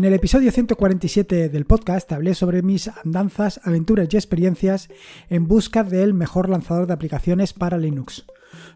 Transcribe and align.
En 0.00 0.06
el 0.06 0.14
episodio 0.14 0.50
147 0.50 1.50
del 1.50 1.66
podcast 1.66 2.10
hablé 2.12 2.34
sobre 2.34 2.62
mis 2.62 2.88
andanzas, 3.04 3.60
aventuras 3.64 4.08
y 4.10 4.16
experiencias 4.16 4.88
en 5.28 5.46
busca 5.46 5.84
del 5.84 6.14
mejor 6.14 6.48
lanzador 6.48 6.86
de 6.86 6.94
aplicaciones 6.94 7.52
para 7.52 7.76
Linux. 7.76 8.24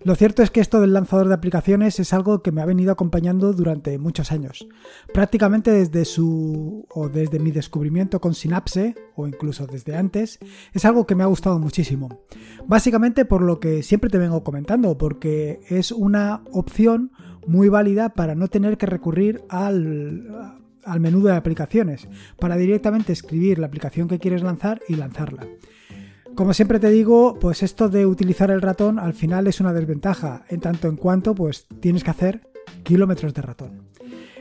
Lo 0.03 0.17
cierto 0.17 0.43
es 0.43 0.51
que 0.51 0.61
esto 0.61 0.83
del 0.83 0.93
lanzador 0.93 1.29
de 1.29 1.33
aplicaciones 1.33 1.99
es 1.99 2.13
algo 2.13 2.43
que 2.43 2.53
me 2.53 2.61
ha 2.61 2.67
venido 2.67 2.93
acompañando 2.93 3.55
durante 3.55 3.97
muchos 3.97 4.33
años. 4.33 4.69
Prácticamente 5.15 5.71
desde 5.71 6.05
su 6.05 6.87
o 6.91 7.09
desde 7.09 7.39
mi 7.39 7.53
descubrimiento 7.53 8.21
con 8.21 8.35
Synapse 8.35 8.95
o 9.17 9.27
incluso 9.27 9.67
desde 9.67 9.97
antes, 9.97 10.39
es 10.75 10.85
algo 10.85 11.07
que 11.07 11.15
me 11.15 11.23
ha 11.23 11.29
gustado 11.29 11.59
muchísimo. 11.59 12.21
Básicamente 12.67 13.25
por 13.25 13.41
lo 13.41 13.61
que 13.61 13.83
siempre 13.83 14.11
te 14.11 14.19
vengo 14.19 14.45
comentando, 14.45 14.99
porque 14.99 15.61
es 15.71 15.91
una 15.91 16.43
opción 16.53 17.13
muy 17.47 17.71
válida 17.71 18.11
para 18.11 18.35
no 18.35 18.49
tener 18.49 18.77
que 18.77 18.85
recurrir 18.85 19.43
al 19.49 20.63
al 20.87 21.01
menú 21.01 21.23
de 21.23 21.33
aplicaciones 21.33 22.09
para 22.39 22.57
directamente 22.57 23.13
escribir 23.13 23.59
la 23.59 23.67
aplicación 23.67 24.09
que 24.09 24.19
quieres 24.19 24.43
lanzar 24.43 24.81
y 24.89 24.97
lanzarla. 24.97 25.47
Como 26.35 26.53
siempre 26.53 26.81
te 26.81 26.91
digo, 26.91 27.39
pues 27.41 27.63
esto 27.63 27.89
de 27.89 28.07
utilizar 28.07 28.51
el 28.51 28.61
ratón 28.61 28.99
al 28.99 29.15
final 29.15 29.47
es 29.47 29.61
una 29.61 29.73
desventaja, 29.73 30.45
en 30.49 30.61
tanto 30.61 30.89
en 30.89 30.97
cuanto 30.97 31.35
pues 31.35 31.67
tienes 31.81 32.03
que 32.03 32.11
hacer 32.11 32.51
kilómetros 32.83 33.33
de 33.35 33.43
ratón. 33.43 33.83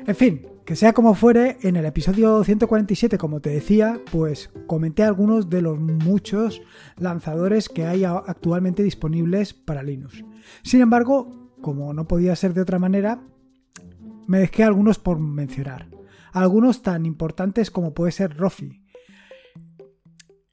En 0.08 0.16
fin, 0.16 0.42
que 0.66 0.76
sea 0.76 0.94
como 0.94 1.14
fuere, 1.14 1.58
en 1.62 1.76
el 1.76 1.86
episodio 1.86 2.44
147, 2.44 3.18
como 3.18 3.42
te 3.42 3.52
decía, 3.52 4.02
pues 4.12 4.50
comenté 4.66 5.04
algunos 5.04 5.50
de 5.50 5.62
los 5.62 5.80
muchos 5.80 6.62
lanzadores 6.98 7.70
que 7.70 7.86
hay 7.86 8.06
actualmente 8.06 8.82
disponibles 8.82 9.54
para 9.54 9.84
Linux. 9.84 10.24
Sin 10.64 10.82
embargo, 10.82 11.52
como 11.62 11.94
no 11.94 12.08
podía 12.08 12.36
ser 12.36 12.54
de 12.54 12.62
otra 12.62 12.80
manera, 12.80 13.22
me 14.26 14.40
dejé 14.40 14.64
algunos 14.64 15.00
por 15.00 15.20
mencionar 15.20 15.88
algunos 16.34 16.82
tan 16.82 17.06
importantes 17.06 17.72
como 17.72 17.94
puede 17.94 18.12
ser 18.12 18.36
Rofi. 18.38 18.82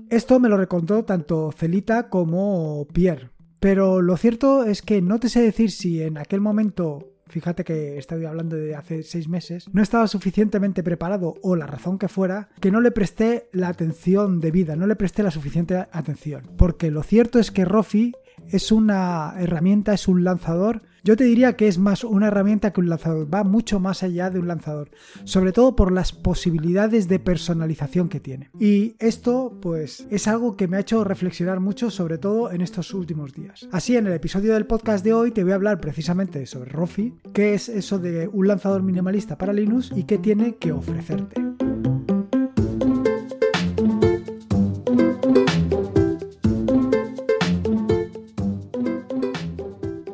Esto 0.09 0.41
me 0.41 0.49
lo 0.49 0.57
recontó 0.57 1.05
tanto 1.05 1.53
Celita 1.53 2.09
como 2.09 2.87
Pierre, 2.93 3.31
pero 3.61 4.01
lo 4.03 4.17
cierto 4.17 4.65
es 4.65 4.83
que 4.83 5.03
no 5.03 5.21
te 5.21 5.29
sé 5.29 5.41
decir 5.43 5.71
si 5.71 6.03
en 6.03 6.19
aquel 6.19 6.41
momento 6.41 7.11
fíjate 7.31 7.65
que 7.65 7.97
estoy 7.97 8.25
hablando 8.25 8.57
de 8.57 8.75
hace 8.75 9.03
seis 9.03 9.29
meses, 9.29 9.69
no 9.73 9.83
estaba 9.83 10.07
suficientemente 10.09 10.83
preparado 10.83 11.35
o 11.43 11.57
la 11.57 11.67
razón 11.67 11.99
que 11.99 12.09
fuera, 12.09 12.49
que 12.61 12.71
no 12.71 12.81
le 12.81 12.91
presté 12.91 13.49
la 13.53 13.69
atención 13.69 14.41
debida, 14.41 14.77
no 14.77 14.87
le 14.87 14.97
presté 14.97 15.23
la 15.23 15.31
suficiente 15.31 15.77
atención. 15.93 16.51
Porque 16.57 16.91
lo 16.91 17.03
cierto 17.03 17.39
es 17.39 17.51
que 17.51 17.65
Rofi 17.65 18.13
es 18.49 18.73
una 18.73 19.35
herramienta, 19.39 19.95
es 19.95 20.09
un 20.09 20.25
lanzador. 20.25 20.83
Yo 21.03 21.17
te 21.17 21.25
diría 21.25 21.55
que 21.55 21.69
es 21.69 21.79
más 21.79 22.05
una 22.05 22.29
herramienta 22.29 22.73
que 22.73 22.81
un 22.81 22.89
lanzador, 22.89 23.33
va 23.33 23.45
mucho 23.45 23.81
más 23.81 24.03
allá 24.03 24.31
de 24.31 24.39
un 24.39 24.49
lanzador, 24.49 24.91
sobre 25.25 25.53
todo 25.53 25.75
por 25.75 25.93
las 25.93 26.13
posibilidades 26.13 27.09
de 27.09 27.19
personalización 27.19 28.09
que 28.09 28.21
tiene. 28.21 28.51
Y 28.59 28.97
esto 28.99 29.59
pues 29.61 30.07
es 30.11 30.29
algo 30.29 30.57
que 30.57 30.69
me 30.69 30.77
ha 30.77 30.81
hecho 30.81 31.05
reflexionar 31.05 31.61
mucho, 31.61 31.91
sobre 31.91 32.19
todo 32.19 32.51
en 32.53 32.61
estos 32.61 32.93
últimos 32.93 33.33
días. 33.33 33.69
Así 33.73 33.97
en 33.97 34.07
el 34.07 34.13
episodio 34.13 34.55
del 34.55 34.67
podcast 34.67 35.05
de 35.05 35.13
hoy 35.13 35.31
te 35.31 35.43
voy 35.43 35.53
a 35.53 35.57
hablar 35.57 35.81
precisamente 35.81 36.45
sobre 36.47 36.71
Rofi, 36.71 37.15
qué 37.33 37.55
es 37.55 37.69
eso 37.69 37.99
de 37.99 38.29
un 38.29 38.49
lanzador 38.49 38.83
minimalista 38.83 39.39
para 39.39 39.53
Linux 39.53 39.91
y 39.95 40.05
qué 40.05 40.19
tiene 40.19 40.57
que 40.57 40.73
ofrecerte. 40.73 41.41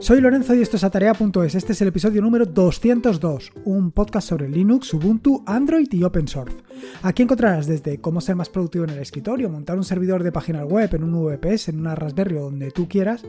Soy 0.07 0.21
Lorenzo 0.21 0.55
y 0.55 0.63
esto 0.63 0.77
es 0.77 0.85
Atarea.es. 0.85 1.57
Este 1.57 1.73
es 1.73 1.83
el 1.83 1.89
episodio 1.89 2.23
número 2.23 2.47
202, 2.47 3.51
un 3.65 3.91
podcast 3.91 4.29
sobre 4.29 4.49
Linux, 4.49 4.95
Ubuntu, 4.95 5.43
Android 5.47 5.89
y 5.91 6.05
Open 6.05 6.29
Source. 6.29 6.57
Aquí 7.03 7.25
encontrarás 7.25 7.67
desde 7.67 8.01
cómo 8.01 8.21
ser 8.21 8.37
más 8.37 8.49
productivo 8.49 8.85
en 8.85 8.91
el 8.91 9.01
escritorio, 9.01 9.51
montar 9.51 9.77
un 9.77 9.83
servidor 9.83 10.23
de 10.23 10.31
página 10.31 10.65
web 10.65 10.95
en 10.95 11.03
un 11.03 11.25
VPS, 11.25 11.71
en 11.71 11.81
una 11.81 11.97
Raspberry 11.97 12.37
o 12.37 12.43
donde 12.43 12.71
tú 12.71 12.89
quieras, 12.89 13.25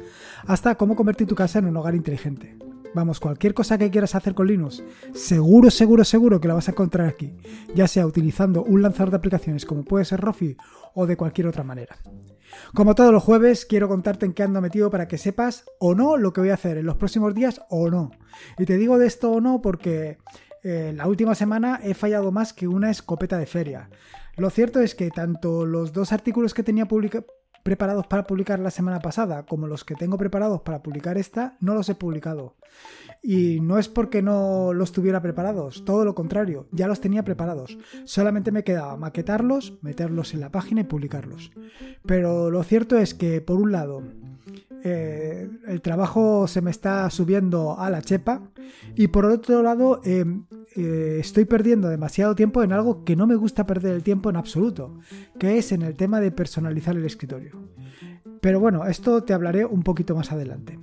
hasta 0.46 0.76
cómo 0.76 0.96
convertir 0.96 1.26
tu 1.26 1.34
casa 1.34 1.58
en 1.58 1.66
un 1.66 1.78
hogar 1.78 1.96
inteligente. 1.96 2.56
Vamos, 2.94 3.20
cualquier 3.20 3.56
cosa 3.56 3.80
que 3.80 3.90
quieras 3.90 4.14
hacer 4.14 4.36
con 4.36 4.46
Linux, 4.46 4.84
seguro, 5.16 5.72
seguro, 5.72 6.04
seguro 6.04 6.40
que 6.40 6.48
la 6.48 6.54
vas 6.54 6.68
a 6.68 6.74
encontrar 6.74 7.08
aquí, 7.08 7.34
ya 7.74 7.88
sea 7.88 8.06
utilizando 8.06 8.64
un 8.64 8.84
lanzador 8.84 9.10
de 9.10 9.18
aplicaciones 9.18 9.66
como 9.66 9.84
puede 9.84 10.06
ser 10.06 10.20
Rofi 10.20 10.56
o 10.94 11.08
de 11.08 11.18
cualquier 11.18 11.48
otra 11.48 11.64
manera. 11.64 11.98
Como 12.74 12.96
todos 12.96 13.12
los 13.12 13.24
jueves, 13.24 13.66
quiero 13.66 13.88
contarte 13.88 14.26
en 14.26 14.34
qué 14.34 14.44
ando 14.44 14.62
metido 14.62 14.90
para 14.90 15.08
que 15.08 15.18
sepas 15.18 15.66
o 15.80 15.96
no 15.96 16.18
lo 16.18 16.34
que 16.34 16.42
voy 16.42 16.50
a 16.50 16.56
hacer 16.56 16.78
en 16.78 16.86
los 16.86 16.98
próximos 16.98 17.34
días 17.34 17.62
o 17.70 17.90
no. 17.90 18.12
Y 18.58 18.66
te 18.66 18.78
digo 18.78 18.98
de 18.98 19.08
esto 19.08 19.32
o 19.32 19.42
no 19.42 19.62
porque 19.62 20.18
eh, 20.64 20.94
la 20.96 21.08
última 21.08 21.36
semana 21.36 21.80
he 21.84 21.94
fallado 21.94 22.32
más 22.32 22.54
que 22.54 22.68
una 22.68 22.92
escopeta 22.92 23.38
de 23.38 23.46
feria. 23.46 23.90
Lo 24.36 24.50
cierto 24.50 24.82
es 24.82 24.96
que 24.96 25.10
tanto 25.10 25.66
los 25.66 25.94
dos 25.94 26.12
artículos 26.12 26.54
que 26.54 26.64
tenía 26.64 26.86
preparados 27.68 28.08
para 28.08 28.26
publicar 28.26 28.60
la 28.60 28.72
semana 28.72 29.02
pasada 29.02 29.46
como 29.46 29.68
los 29.68 29.84
que 29.84 29.96
tengo 29.96 30.18
preparados 30.18 30.62
para 30.62 30.82
publicar 30.82 31.18
esta, 31.18 31.58
no 31.60 31.74
los 31.74 31.90
he 31.90 31.96
publicado. 31.96 32.56
Y 33.22 33.60
no 33.60 33.78
es 33.78 33.90
porque 33.90 34.22
no 34.22 34.72
los 34.72 34.94
tuviera 34.94 35.22
preparados, 35.22 35.84
todo 35.84 36.06
lo 36.06 36.16
contrario, 36.16 36.70
ya 36.72 36.88
los 36.88 37.02
tenía 37.02 37.26
preparados. 37.26 37.78
Solamente 38.06 38.54
me 38.54 38.64
quedaba 38.64 38.96
maquetarlos, 38.96 39.80
meterlos 39.82 40.34
en 40.34 40.40
la 40.40 40.50
página 40.50 40.80
y 40.80 40.84
publicarlos. 40.86 41.52
Pero 42.06 42.50
lo 42.50 42.64
cierto 42.64 42.98
es 42.98 43.14
que, 43.14 43.42
por 43.42 43.58
un 43.58 43.74
lado, 43.74 44.02
eh, 44.90 45.50
el 45.68 45.82
trabajo 45.82 46.48
se 46.48 46.62
me 46.62 46.72
está 46.72 47.10
subiendo 47.10 47.78
a 47.78 47.90
la 47.90 48.02
chepa 48.02 48.42
y 48.96 49.08
por 49.08 49.26
otro 49.26 49.62
lado 49.62 50.00
eh, 50.06 50.24
eh, 50.78 51.18
estoy 51.20 51.44
perdiendo 51.44 51.90
demasiado 51.90 52.36
tiempo 52.36 52.64
en 52.64 52.72
algo 52.72 53.04
que 53.04 53.18
no 53.18 53.28
me 53.28 53.36
gusta 53.36 53.66
perder 53.66 53.96
el 53.96 54.04
tiempo 54.04 54.30
en 54.30 54.38
absoluto, 54.38 54.98
que 55.38 55.58
es 55.58 55.74
en 55.74 55.82
el 55.82 55.96
tema 55.96 56.22
de 56.22 56.32
personalizar 56.32 56.96
el 56.96 57.04
escritorio. 57.04 57.52
Pero 58.40 58.62
bueno, 58.62 58.86
esto 58.86 59.24
te 59.24 59.34
hablaré 59.34 59.66
un 59.66 59.84
poquito 59.84 60.16
más 60.16 60.32
adelante. 60.32 60.80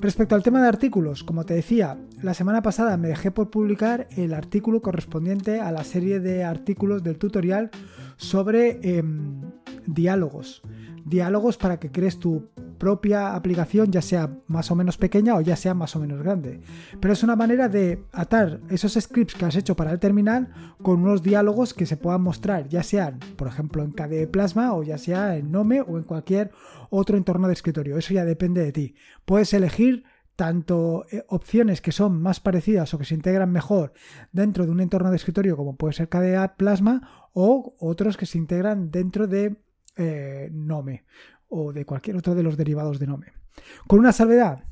Respecto 0.00 0.34
al 0.34 0.42
tema 0.42 0.60
de 0.60 0.68
artículos, 0.68 1.22
como 1.22 1.44
te 1.44 1.54
decía, 1.54 1.98
la 2.20 2.34
semana 2.34 2.62
pasada 2.62 2.96
me 2.96 3.08
dejé 3.08 3.30
por 3.30 3.50
publicar 3.50 4.08
el 4.16 4.34
artículo 4.34 4.82
correspondiente 4.82 5.60
a 5.60 5.70
la 5.70 5.84
serie 5.84 6.18
de 6.18 6.42
artículos 6.42 7.02
del 7.02 7.18
tutorial 7.18 7.70
sobre 8.16 8.80
em, 8.82 9.40
diálogos. 9.86 10.62
Diálogos 11.04 11.56
para 11.56 11.78
que 11.78 11.92
crees 11.92 12.18
tu 12.18 12.48
propia 12.78 13.34
aplicación, 13.34 13.90
ya 13.90 14.02
sea 14.02 14.38
más 14.46 14.70
o 14.70 14.74
menos 14.74 14.96
pequeña 14.96 15.34
o 15.34 15.40
ya 15.40 15.56
sea 15.56 15.74
más 15.74 15.96
o 15.96 16.00
menos 16.00 16.22
grande. 16.22 16.60
Pero 17.00 17.12
es 17.12 17.22
una 17.22 17.36
manera 17.36 17.68
de 17.68 18.04
atar 18.12 18.60
esos 18.68 18.94
scripts 18.94 19.34
que 19.34 19.44
has 19.44 19.56
hecho 19.56 19.76
para 19.76 19.92
el 19.92 19.98
terminal 19.98 20.48
con 20.82 21.02
unos 21.02 21.22
diálogos 21.22 21.74
que 21.74 21.86
se 21.86 21.96
puedan 21.96 22.22
mostrar, 22.22 22.68
ya 22.68 22.82
sean, 22.82 23.18
por 23.36 23.48
ejemplo, 23.48 23.82
en 23.82 23.92
KDE 23.92 24.26
Plasma 24.28 24.74
o 24.74 24.82
ya 24.82 24.98
sea 24.98 25.36
en 25.36 25.50
Nome 25.50 25.80
o 25.80 25.98
en 25.98 26.04
cualquier 26.04 26.50
otro 26.90 27.16
entorno 27.16 27.46
de 27.48 27.54
escritorio. 27.54 27.98
Eso 27.98 28.14
ya 28.14 28.24
depende 28.24 28.62
de 28.62 28.72
ti. 28.72 28.94
Puedes 29.24 29.52
elegir 29.54 30.04
tanto 30.36 31.06
eh, 31.10 31.24
opciones 31.28 31.80
que 31.80 31.92
son 31.92 32.20
más 32.20 32.40
parecidas 32.40 32.92
o 32.92 32.98
que 32.98 33.06
se 33.06 33.14
integran 33.14 33.50
mejor 33.50 33.94
dentro 34.32 34.66
de 34.66 34.70
un 34.70 34.80
entorno 34.80 35.10
de 35.10 35.16
escritorio 35.16 35.56
como 35.56 35.76
puede 35.76 35.94
ser 35.94 36.08
KDE 36.08 36.50
Plasma 36.56 37.28
o 37.32 37.74
otros 37.80 38.16
que 38.16 38.26
se 38.26 38.38
integran 38.38 38.90
dentro 38.90 39.26
de 39.26 39.56
eh, 39.96 40.50
Nome 40.52 41.04
o 41.48 41.72
de 41.72 41.84
cualquier 41.84 42.16
otro 42.16 42.34
de 42.34 42.42
los 42.42 42.56
derivados 42.56 42.98
de 42.98 43.06
Nome. 43.06 43.32
Con 43.86 43.98
una 43.98 44.12
salvedad, 44.12 44.64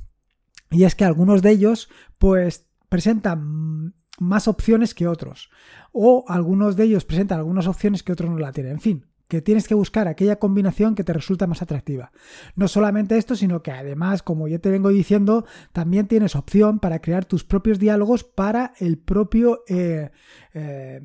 y 0.70 0.84
es 0.84 0.94
que 0.94 1.04
algunos 1.04 1.42
de 1.42 1.50
ellos 1.50 1.88
pues 2.18 2.66
presentan 2.88 3.94
más 4.18 4.48
opciones 4.48 4.94
que 4.94 5.08
otros, 5.08 5.50
o 5.92 6.24
algunos 6.28 6.76
de 6.76 6.84
ellos 6.84 7.04
presentan 7.04 7.38
algunas 7.38 7.66
opciones 7.66 8.02
que 8.02 8.12
otros 8.12 8.30
no 8.30 8.38
la 8.38 8.52
tienen. 8.52 8.72
En 8.72 8.80
fin, 8.80 9.06
que 9.28 9.42
tienes 9.42 9.66
que 9.66 9.74
buscar 9.74 10.06
aquella 10.06 10.36
combinación 10.36 10.94
que 10.94 11.04
te 11.04 11.12
resulta 11.12 11.46
más 11.46 11.62
atractiva. 11.62 12.12
No 12.56 12.68
solamente 12.68 13.16
esto, 13.16 13.36
sino 13.36 13.62
que 13.62 13.72
además, 13.72 14.22
como 14.22 14.48
ya 14.48 14.58
te 14.58 14.70
vengo 14.70 14.90
diciendo, 14.90 15.46
también 15.72 16.06
tienes 16.06 16.36
opción 16.36 16.78
para 16.78 17.00
crear 17.00 17.24
tus 17.24 17.44
propios 17.44 17.78
diálogos 17.78 18.24
para 18.24 18.74
el 18.78 18.98
propio 18.98 19.64
eh, 19.68 20.10
eh, 20.52 21.00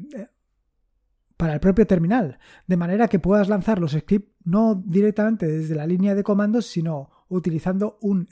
para 1.40 1.54
el 1.54 1.62
propio 1.62 1.88
terminal, 1.88 2.38
de 2.68 2.76
manera 2.76 3.08
que 3.08 3.18
puedas 3.18 3.48
lanzar 3.48 3.80
los 3.80 3.94
scripts 3.94 4.30
no 4.44 4.84
directamente 4.86 5.48
desde 5.48 5.74
la 5.74 5.88
línea 5.88 6.14
de 6.14 6.22
comandos, 6.22 6.66
sino 6.66 7.12
utilizando 7.30 7.98
un, 8.02 8.28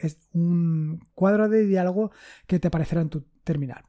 cuadro 1.15 1.47
de 1.47 1.65
diálogo 1.65 2.11
que 2.47 2.59
te 2.59 2.67
aparecerá 2.67 2.99
en 2.99 3.07
tu 3.07 3.23
terminal. 3.45 3.85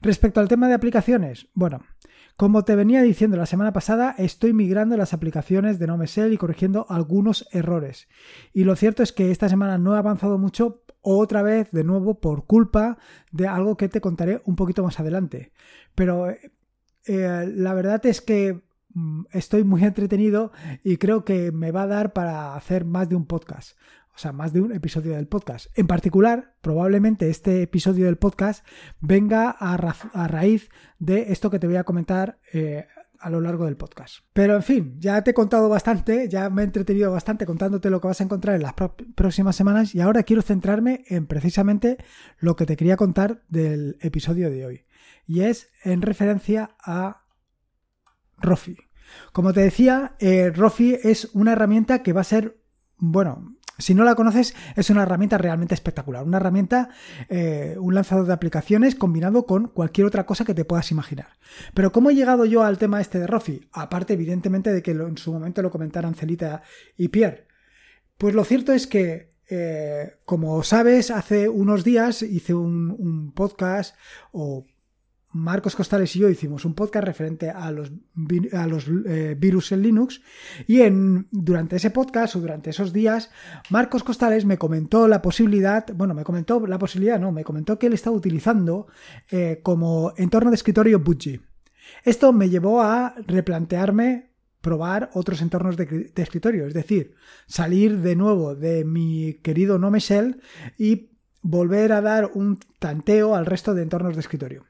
Respecto 0.00 0.40
al 0.40 0.48
tema 0.48 0.68
de 0.68 0.74
aplicaciones, 0.74 1.48
bueno, 1.52 1.82
como 2.38 2.64
te 2.64 2.76
venía 2.76 3.02
diciendo 3.02 3.36
la 3.36 3.44
semana 3.44 3.74
pasada, 3.74 4.14
estoy 4.16 4.54
migrando 4.54 4.96
las 4.96 5.12
aplicaciones 5.12 5.78
de 5.78 5.88
NoMesel 5.88 6.32
y 6.32 6.38
corrigiendo 6.38 6.86
algunos 6.88 7.46
errores. 7.52 8.08
Y 8.54 8.64
lo 8.64 8.74
cierto 8.74 9.02
es 9.02 9.12
que 9.12 9.30
esta 9.30 9.50
semana 9.50 9.76
no 9.76 9.94
he 9.94 9.98
avanzado 9.98 10.38
mucho, 10.38 10.82
otra 11.02 11.42
vez, 11.42 11.70
de 11.72 11.84
nuevo, 11.84 12.20
por 12.20 12.46
culpa 12.46 12.96
de 13.32 13.46
algo 13.48 13.76
que 13.76 13.90
te 13.90 14.00
contaré 14.00 14.40
un 14.46 14.56
poquito 14.56 14.82
más 14.82 14.98
adelante. 14.98 15.52
Pero 15.94 16.28
eh, 17.06 17.52
la 17.54 17.74
verdad 17.74 18.04
es 18.06 18.20
que 18.20 18.62
mm, 18.94 19.24
estoy 19.32 19.64
muy 19.64 19.84
entretenido 19.84 20.52
y 20.84 20.96
creo 20.96 21.24
que 21.24 21.52
me 21.52 21.72
va 21.72 21.82
a 21.82 21.86
dar 21.86 22.12
para 22.12 22.54
hacer 22.54 22.84
más 22.84 23.08
de 23.08 23.16
un 23.16 23.26
podcast. 23.26 23.76
o 24.14 24.18
sea, 24.18 24.32
más 24.32 24.52
de 24.52 24.62
un 24.62 24.72
episodio 24.72 25.14
del 25.14 25.28
podcast. 25.28 25.66
En 25.78 25.86
particular, 25.86 26.54
probablemente 26.62 27.28
este 27.28 27.62
episodio 27.62 28.06
del 28.06 28.16
podcast 28.16 28.66
venga 29.00 29.50
a, 29.50 29.76
raíz 30.26 30.70
de 30.98 31.32
esto 31.32 31.50
que 31.50 31.58
te 31.58 31.66
voy 31.66 31.76
a 31.76 31.84
comentar 31.84 32.38
eh, 32.52 32.86
a 33.20 33.30
lo 33.30 33.40
largo 33.40 33.64
del 33.64 33.76
podcast. 33.76 34.18
Pero 34.32 34.54
en 34.54 34.62
fin, 34.62 34.96
ya 34.98 35.22
te 35.22 35.32
he 35.32 35.34
contado 35.34 35.68
bastante, 35.68 36.28
ya 36.28 36.50
me 36.50 36.62
he 36.62 36.64
entretenido 36.64 37.10
bastante 37.10 37.46
contándote 37.46 37.90
lo 37.90 38.00
que 38.00 38.08
vas 38.08 38.20
a 38.20 38.24
encontrar 38.24 38.56
en 38.56 38.62
las 38.62 38.74
próximas 39.14 39.56
semanas 39.56 39.94
y 39.94 40.00
ahora 40.00 40.22
quiero 40.22 40.42
centrarme 40.42 41.04
en 41.08 41.26
precisamente 41.26 41.98
lo 42.38 42.56
que 42.56 42.66
te 42.66 42.76
quería 42.76 42.96
contar 42.96 43.42
del 43.48 43.98
episodio 44.00 44.50
de 44.50 44.66
hoy. 44.66 44.85
Y 45.26 45.42
es 45.42 45.68
en 45.82 46.02
referencia 46.02 46.76
a 46.82 47.24
Rofi. 48.38 48.76
Como 49.32 49.52
te 49.52 49.60
decía, 49.60 50.16
eh, 50.18 50.50
Rofi 50.50 50.96
es 51.02 51.30
una 51.32 51.52
herramienta 51.52 52.02
que 52.02 52.12
va 52.12 52.20
a 52.22 52.24
ser, 52.24 52.60
bueno, 52.96 53.56
si 53.78 53.94
no 53.94 54.04
la 54.04 54.14
conoces, 54.14 54.54
es 54.74 54.88
una 54.88 55.02
herramienta 55.02 55.36
realmente 55.36 55.74
espectacular. 55.74 56.24
Una 56.24 56.38
herramienta, 56.38 56.88
eh, 57.28 57.76
un 57.78 57.94
lanzador 57.94 58.26
de 58.26 58.32
aplicaciones 58.32 58.94
combinado 58.94 59.44
con 59.44 59.68
cualquier 59.68 60.06
otra 60.06 60.24
cosa 60.24 60.44
que 60.44 60.54
te 60.54 60.64
puedas 60.64 60.90
imaginar. 60.90 61.28
Pero 61.74 61.92
¿cómo 61.92 62.10
he 62.10 62.14
llegado 62.14 62.46
yo 62.46 62.62
al 62.62 62.78
tema 62.78 63.00
este 63.00 63.18
de 63.18 63.26
Rofi? 63.26 63.68
Aparte, 63.72 64.14
evidentemente, 64.14 64.72
de 64.72 64.82
que 64.82 64.92
en 64.92 65.18
su 65.18 65.32
momento 65.32 65.60
lo 65.60 65.70
comentaran 65.70 66.14
Celita 66.14 66.62
y 66.96 67.08
Pierre. 67.08 67.46
Pues 68.16 68.34
lo 68.34 68.44
cierto 68.44 68.72
es 68.72 68.86
que, 68.86 69.28
eh, 69.50 70.12
como 70.24 70.62
sabes, 70.62 71.10
hace 71.10 71.50
unos 71.50 71.84
días 71.84 72.22
hice 72.22 72.54
un, 72.54 72.96
un 72.98 73.32
podcast 73.32 73.94
o 74.32 74.64
Marcos 75.36 75.76
Costales 75.76 76.14
y 76.16 76.20
yo 76.20 76.28
hicimos 76.28 76.64
un 76.64 76.74
podcast 76.74 77.06
referente 77.06 77.50
a 77.50 77.70
los, 77.70 77.92
eh, 79.06 79.36
virus 79.38 79.72
en 79.72 79.82
Linux 79.82 80.20
y 80.66 80.80
en, 80.80 81.28
durante 81.30 81.76
ese 81.76 81.90
podcast 81.90 82.36
o 82.36 82.40
durante 82.40 82.70
esos 82.70 82.92
días 82.92 83.30
Marcos 83.70 84.02
Costales 84.02 84.44
me 84.44 84.58
comentó 84.58 85.08
la 85.08 85.22
posibilidad, 85.22 85.86
bueno, 85.94 86.14
me 86.14 86.24
comentó 86.24 86.66
la 86.66 86.78
posibilidad, 86.78 87.20
no, 87.20 87.32
me 87.32 87.44
comentó 87.44 87.78
que 87.78 87.86
él 87.86 87.92
estaba 87.92 88.16
utilizando 88.16 88.86
eh, 89.30 89.60
como 89.62 90.12
entorno 90.16 90.50
de 90.50 90.56
escritorio 90.56 91.00
Budgie. 91.00 91.40
Esto 92.02 92.32
me 92.32 92.48
llevó 92.48 92.82
a 92.82 93.14
replantearme 93.26 94.30
probar 94.66 95.10
otros 95.14 95.42
entornos 95.42 95.76
de, 95.76 96.12
escritorio, 96.16 96.66
es 96.66 96.74
decir, 96.74 97.14
salir 97.46 97.98
de 98.00 98.16
nuevo 98.16 98.56
de 98.56 98.84
mi 98.84 99.34
querido 99.34 99.78
Nome 99.78 100.00
Shell 100.00 100.40
y 100.76 101.10
volver 101.40 101.92
a 101.92 102.00
dar 102.00 102.32
un 102.34 102.58
tanteo 102.80 103.36
al 103.36 103.46
resto 103.46 103.74
de 103.74 103.82
entornos 103.82 104.16
de 104.16 104.20
escritorio. 104.20 104.64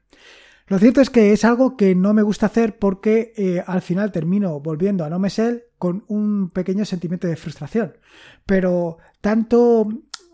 Lo 0.68 0.80
cierto 0.80 1.00
es 1.00 1.10
que 1.10 1.32
es 1.32 1.44
algo 1.44 1.76
que 1.76 1.94
no 1.94 2.12
me 2.12 2.22
gusta 2.22 2.46
hacer 2.46 2.76
porque 2.78 3.32
eh, 3.36 3.62
al 3.64 3.82
final 3.82 4.10
termino 4.10 4.58
volviendo 4.58 5.04
a 5.04 5.10
No 5.10 5.20
Me 5.20 5.30
con 5.78 6.04
un 6.08 6.50
pequeño 6.50 6.84
sentimiento 6.84 7.28
de 7.28 7.36
frustración. 7.36 7.96
Pero 8.44 8.98
tanto 9.20 9.86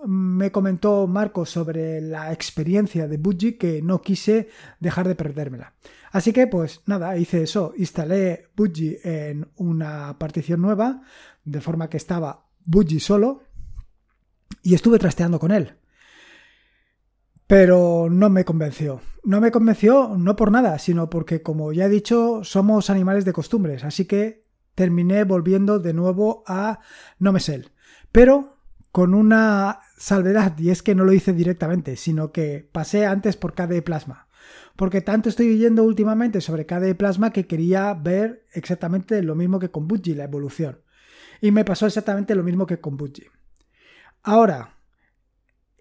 me 0.07 0.51
comentó 0.51 1.07
Marco 1.07 1.45
sobre 1.45 2.01
la 2.01 2.33
experiencia 2.33 3.07
de 3.09 3.19
Budgie 3.19 3.59
que 3.59 3.83
no 3.83 4.01
quise 4.01 4.49
dejar 4.81 5.07
de 5.07 5.17
perdérmela. 5.17 5.75
Así 6.13 6.33
que 6.33 6.47
pues 6.47 6.81
nada, 6.87 7.17
hice 7.19 7.43
eso, 7.43 7.75
instalé 7.77 8.47
Budgie 8.57 9.01
en 9.05 9.49
una 9.57 10.19
partición 10.19 10.63
nueva, 10.63 11.03
de 11.45 11.61
forma 11.61 11.91
que 11.91 11.99
estaba 11.99 12.47
Budgie 12.65 13.01
solo, 13.01 13.43
y 14.63 14.75
estuve 14.75 14.99
trasteando 14.99 15.39
con 15.39 15.51
él 15.51 15.75
pero 17.53 18.09
no 18.11 18.31
me 18.31 18.47
convenció. 18.47 19.03
No 19.25 19.39
me 19.39 19.51
convenció 19.51 20.15
no 20.17 20.37
por 20.37 20.51
nada, 20.51 20.79
sino 20.79 21.11
porque, 21.11 21.43
como 21.43 21.71
ya 21.75 21.85
he 21.85 21.91
dicho, 21.91 22.45
somos 22.45 22.89
animales 22.89 23.27
de 23.27 23.35
costumbres, 23.35 23.85
así 23.85 24.07
que 24.07 24.47
terminé 24.75 25.25
volviendo 25.25 25.79
de 25.79 25.93
nuevo 25.93 26.45
a 26.47 26.81
Nomesel. 27.19 27.73
Pero 28.11 28.57
con 28.91 29.13
una 29.13 29.81
salvedad, 29.99 30.59
y 30.59 30.71
es 30.71 30.83
que 30.83 30.95
no 30.95 31.05
lo 31.05 31.13
hice 31.13 31.35
directamente, 31.35 31.97
sino 31.97 32.33
que 32.33 32.67
pasé 32.73 33.05
antes 33.05 33.37
por 33.37 33.53
KDE 33.53 33.83
Plasma. 33.83 34.29
Porque 34.75 35.03
tanto 35.03 35.29
estoy 35.29 35.51
oyendo 35.51 35.85
últimamente 35.85 36.41
sobre 36.41 36.65
KDE 36.65 36.95
Plasma 36.95 37.35
que 37.35 37.47
quería 37.47 37.93
ver 37.93 38.47
exactamente 38.55 39.23
lo 39.23 39.35
mismo 39.35 39.59
que 39.59 39.71
con 39.71 39.89
Budgie, 39.89 40.17
la 40.17 40.25
evolución. 40.25 40.81
Y 41.43 41.51
me 41.51 41.67
pasó 41.67 41.85
exactamente 41.85 42.35
lo 42.35 42.45
mismo 42.45 42.65
que 42.65 42.81
con 42.81 42.97
Budgie. 42.97 43.31
Ahora, 44.23 44.73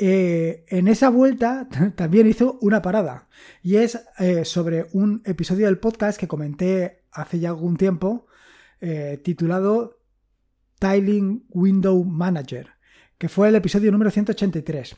eh, 0.04 0.66
en 0.68 0.88
esa 0.88 1.10
vuelta 1.10 1.68
también 1.96 2.26
hizo 2.26 2.58
una 2.62 2.82
parada 2.82 3.28
y 3.62 3.76
es 3.76 4.04
eh, 4.18 4.46
sobre 4.46 4.88
un 4.94 5.22
episodio 5.26 5.68
del 5.68 5.78
podcast 5.78 6.20
que 6.20 6.28
comenté 6.28 7.04
hace 7.12 7.40
ya 7.40 7.50
algún 7.50 7.78
tiempo 7.78 8.26
eh, 8.80 9.22
titulado 9.24 10.00
Tiling 10.80 11.46
Window 11.50 12.04
Manager 12.04 12.70
que 13.20 13.30
fue 13.30 13.50
el 13.50 13.56
episodio 13.56 13.92
número 13.92 14.10
183. 14.10 14.96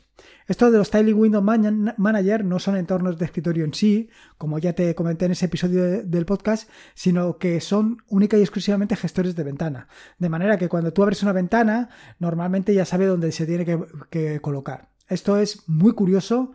Esto 0.48 0.70
de 0.70 0.78
los 0.78 0.90
Tiling 0.90 1.18
Window 1.18 1.42
Manager 1.42 2.42
no 2.42 2.58
son 2.58 2.78
entornos 2.78 3.18
de 3.18 3.26
escritorio 3.26 3.66
en 3.66 3.74
sí, 3.74 4.08
como 4.38 4.58
ya 4.58 4.72
te 4.72 4.94
comenté 4.94 5.26
en 5.26 5.32
ese 5.32 5.44
episodio 5.44 6.02
del 6.02 6.24
podcast, 6.24 6.70
sino 6.94 7.36
que 7.36 7.60
son 7.60 7.98
única 8.08 8.38
y 8.38 8.40
exclusivamente 8.40 8.96
gestores 8.96 9.36
de 9.36 9.44
ventana. 9.44 9.88
De 10.18 10.30
manera 10.30 10.56
que 10.56 10.70
cuando 10.70 10.94
tú 10.94 11.02
abres 11.02 11.22
una 11.22 11.34
ventana, 11.34 11.90
normalmente 12.18 12.72
ya 12.72 12.86
sabe 12.86 13.04
dónde 13.04 13.30
se 13.30 13.44
tiene 13.44 13.66
que 14.08 14.40
colocar. 14.40 14.93
Esto 15.08 15.36
es 15.38 15.68
muy 15.68 15.92
curioso. 15.92 16.52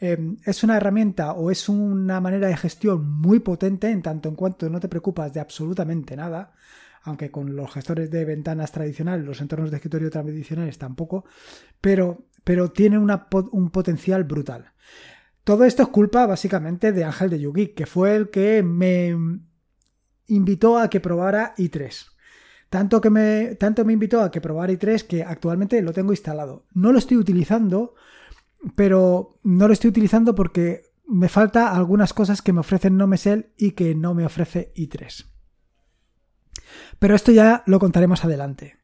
Eh, 0.00 0.36
es 0.44 0.64
una 0.64 0.76
herramienta 0.76 1.32
o 1.32 1.50
es 1.50 1.68
una 1.68 2.20
manera 2.20 2.48
de 2.48 2.56
gestión 2.56 3.08
muy 3.08 3.38
potente 3.40 3.90
en 3.90 4.02
tanto 4.02 4.28
en 4.28 4.34
cuanto 4.34 4.68
no 4.68 4.80
te 4.80 4.88
preocupas 4.88 5.32
de 5.32 5.40
absolutamente 5.40 6.16
nada, 6.16 6.54
aunque 7.02 7.30
con 7.30 7.54
los 7.54 7.72
gestores 7.72 8.10
de 8.10 8.24
ventanas 8.24 8.72
tradicionales, 8.72 9.24
los 9.24 9.40
entornos 9.40 9.70
de 9.70 9.76
escritorio 9.76 10.10
tradicionales 10.10 10.78
tampoco, 10.78 11.24
pero, 11.80 12.26
pero 12.42 12.72
tiene 12.72 12.98
un 12.98 13.70
potencial 13.70 14.24
brutal. 14.24 14.72
Todo 15.44 15.64
esto 15.64 15.82
es 15.82 15.88
culpa 15.88 16.26
básicamente 16.26 16.92
de 16.92 17.04
Ángel 17.04 17.30
de 17.30 17.40
Yugi, 17.40 17.68
que 17.68 17.86
fue 17.86 18.14
el 18.14 18.30
que 18.30 18.62
me 18.62 19.16
invitó 20.26 20.78
a 20.78 20.88
que 20.88 21.00
probara 21.00 21.54
i3. 21.56 22.11
Tanto 22.72 23.02
que 23.02 23.10
me, 23.10 23.54
tanto 23.56 23.84
me 23.84 23.92
invitó 23.92 24.22
a 24.22 24.30
que 24.30 24.40
probara 24.40 24.72
i3 24.72 25.06
que 25.06 25.22
actualmente 25.22 25.82
lo 25.82 25.92
tengo 25.92 26.14
instalado. 26.14 26.64
No 26.72 26.90
lo 26.90 26.98
estoy 26.98 27.18
utilizando, 27.18 27.92
pero 28.74 29.38
no 29.42 29.68
lo 29.68 29.74
estoy 29.74 29.90
utilizando 29.90 30.34
porque 30.34 30.80
me 31.06 31.28
falta 31.28 31.76
algunas 31.76 32.14
cosas 32.14 32.40
que 32.40 32.54
me 32.54 32.60
ofrecen 32.60 32.96
NoMesel 32.96 33.52
y 33.58 33.72
que 33.72 33.94
no 33.94 34.14
me 34.14 34.24
ofrece 34.24 34.72
i3. 34.74 35.26
Pero 36.98 37.14
esto 37.14 37.30
ya 37.30 37.62
lo 37.66 37.78
contaremos 37.78 38.24
adelante. 38.24 38.78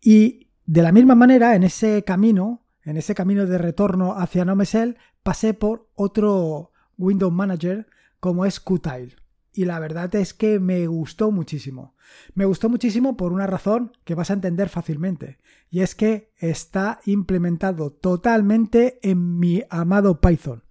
Y 0.00 0.50
de 0.66 0.82
la 0.82 0.90
misma 0.90 1.14
manera, 1.14 1.54
en 1.54 1.62
ese 1.62 2.02
camino, 2.02 2.66
en 2.82 2.96
ese 2.96 3.14
camino 3.14 3.46
de 3.46 3.58
retorno 3.58 4.18
hacia 4.18 4.44
NoMesel, 4.44 4.98
pasé 5.22 5.54
por 5.54 5.88
otro 5.94 6.72
Windows 6.98 7.32
Manager 7.32 7.86
como 8.18 8.44
es 8.44 8.58
Qtile 8.58 9.14
y 9.60 9.66
la 9.66 9.78
verdad 9.78 10.14
es 10.14 10.32
que 10.32 10.58
me 10.58 10.86
gustó 10.86 11.30
muchísimo. 11.30 11.94
Me 12.32 12.46
gustó 12.46 12.70
muchísimo 12.70 13.18
por 13.18 13.30
una 13.30 13.46
razón 13.46 13.92
que 14.04 14.14
vas 14.14 14.30
a 14.30 14.32
entender 14.32 14.70
fácilmente, 14.70 15.36
y 15.68 15.80
es 15.80 15.94
que 15.94 16.32
está 16.38 17.00
implementado 17.04 17.92
totalmente 17.92 18.98
en 19.02 19.38
mi 19.38 19.62
amado 19.68 20.22
Python, 20.22 20.64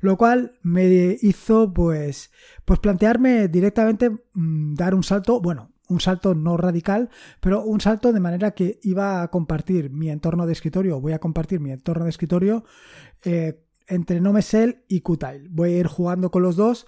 lo 0.00 0.18
cual 0.18 0.58
me 0.62 1.16
hizo 1.22 1.72
pues 1.72 2.32
pues 2.66 2.80
plantearme 2.80 3.48
directamente 3.48 4.10
mm, 4.10 4.74
dar 4.74 4.94
un 4.94 5.04
salto, 5.04 5.40
bueno, 5.40 5.70
un 5.88 6.00
salto 6.00 6.34
no 6.34 6.58
radical, 6.58 7.08
pero 7.40 7.64
un 7.64 7.80
salto 7.80 8.12
de 8.12 8.20
manera 8.20 8.50
que 8.50 8.78
iba 8.82 9.22
a 9.22 9.28
compartir 9.28 9.88
mi 9.88 10.10
entorno 10.10 10.44
de 10.44 10.52
escritorio, 10.52 11.00
voy 11.00 11.14
a 11.14 11.18
compartir 11.18 11.60
mi 11.60 11.72
entorno 11.72 12.04
de 12.04 12.10
escritorio 12.10 12.66
eh, 13.24 13.64
entre 13.86 14.20
Nomesel 14.20 14.84
y 14.86 15.00
Qtile. 15.00 15.48
Voy 15.48 15.72
a 15.72 15.78
ir 15.78 15.86
jugando 15.86 16.30
con 16.30 16.42
los 16.42 16.56
dos 16.56 16.86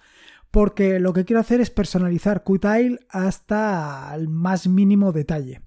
porque 0.51 1.01
lo 1.01 1.13
que 1.13 1.25
quiero 1.25 1.41
hacer 1.41 1.61
es 1.61 1.71
personalizar 1.71 2.45
Qtile 2.45 3.01
hasta 3.09 4.13
el 4.15 4.29
más 4.29 4.69
mínimo 4.69 5.13
detalle. 5.13 5.63